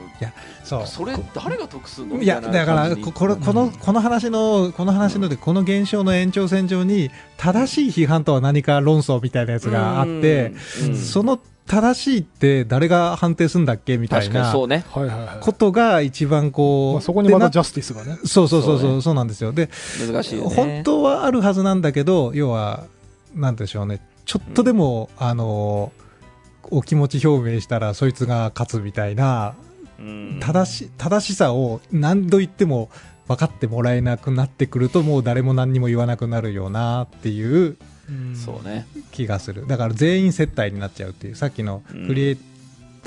[0.64, 0.86] そう。
[0.86, 2.16] それ誰が得するの？
[2.16, 10.90] みいやだからここれこのこの話のこの話のでこの現象の延長線上に正しい批判とは何か論争みたいなやつがあって、うん。
[10.90, 10.96] うん。
[10.96, 14.52] その正しいって誰が判定するんだっけみたいな確かに。
[14.52, 14.84] そうね。
[14.88, 15.38] はいはいはい。
[15.40, 18.18] ことが一番こう、まあ、そこにまたジャスティスがね。
[18.24, 19.52] そうそうそうそううそうなんですよ。
[19.52, 19.68] で
[20.06, 20.54] 難しいよね。
[20.54, 22.86] 本当はあるはずなんだけど要は
[23.34, 24.00] なんでしょうね。
[24.24, 25.92] ちょっとでも、あの
[26.70, 29.54] お気持ち表明したらそいつが勝つみたいな
[29.98, 30.40] うん。
[30.40, 32.90] 正し正しさを何度言っても
[33.28, 37.76] 分かってもらえなくなってくるともう誰も何にも言わなくなるよなっていう
[38.34, 38.86] そうね。
[39.10, 39.66] 気がする。
[39.66, 41.34] だから全員接待になっちゃうっていう。
[41.34, 42.38] さっきのクリエイ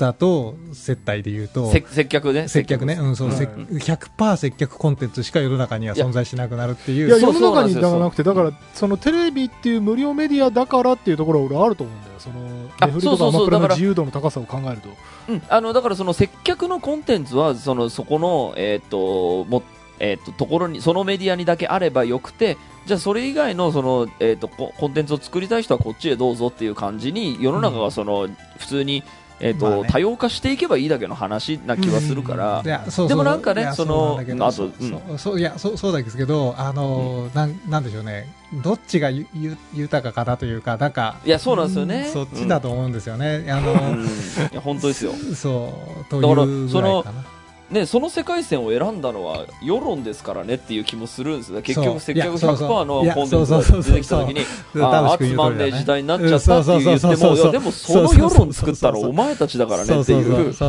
[0.00, 2.48] ターと接待で言うと、せ接客ね。
[2.48, 12.14] 接客ね、うん、そう、はいせ100%接客コンテンツしか世の中には存在しなくなるっていいうや、そう世の中にだからなくて、だから、そのテレビっていう無料メディアだからっていうところは俺あると思うんだよ。
[12.18, 12.36] その、
[12.80, 13.40] あレフリとかそうそう。
[13.42, 14.88] そうだからアマプラの自由度の高さを考えると。
[15.28, 19.62] うん、あのだからその接客のコンテンツはそのそこの、えー、とも
[20.00, 28.28] えー、とところにそのメディアにだけあればよくてじゃあそれ以外のその、えー、とココンテンツを作りたい人はこっちへどうぞっていう感じに世の中がその、
[28.58, 29.04] 普通に、
[29.40, 29.88] えーとまあね。
[29.90, 34.46] 多様化していけばいいだけの話な気はするから、うそうでもなんかねそのうなんだけど。
[34.46, 34.72] あとそう
[35.10, 35.18] うん。
[35.18, 38.32] そういやそうそうなんですけどあのーなんなんでしょうね。
[38.52, 42.10] どっちがゆゆ豊かかなというかなんかいやそうなんですよね。
[42.12, 43.78] そっちだと思うんですよね、あのうん。
[44.04, 45.72] ーいや本当ですよ、そ
[46.02, 47.24] うというぐらいかな
[47.70, 51.62] ね、その世界線を選んだのは世論ですからねっていう気もするんですよ。
[51.62, 52.68] 結局接客いやそうそう。
[52.68, 54.40] 100%のコンテンツが出てきた時に
[54.72, 55.66] そうああ田淵君つまんね。
[55.66, 60.52] え時代になっちゃったって言ってもいやでもその世論作ったらお前たちだからねっていう。
[60.52, 60.62] こ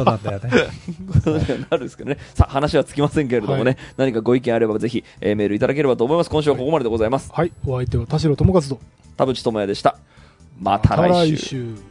[1.23, 2.17] とにはなるんですけどね。
[2.35, 3.77] さあ話はつきませんけれどもね、はい。
[3.97, 6.29] 何かご意見あればぜひ、えーメールいただければと思います。
[6.29, 7.31] 今週はここまででございます。
[7.33, 7.51] はい。
[7.65, 8.79] お相手は田代智和と。
[9.17, 9.97] 田淵智也でした。
[10.59, 11.37] また来週。
[11.37, 11.90] 週。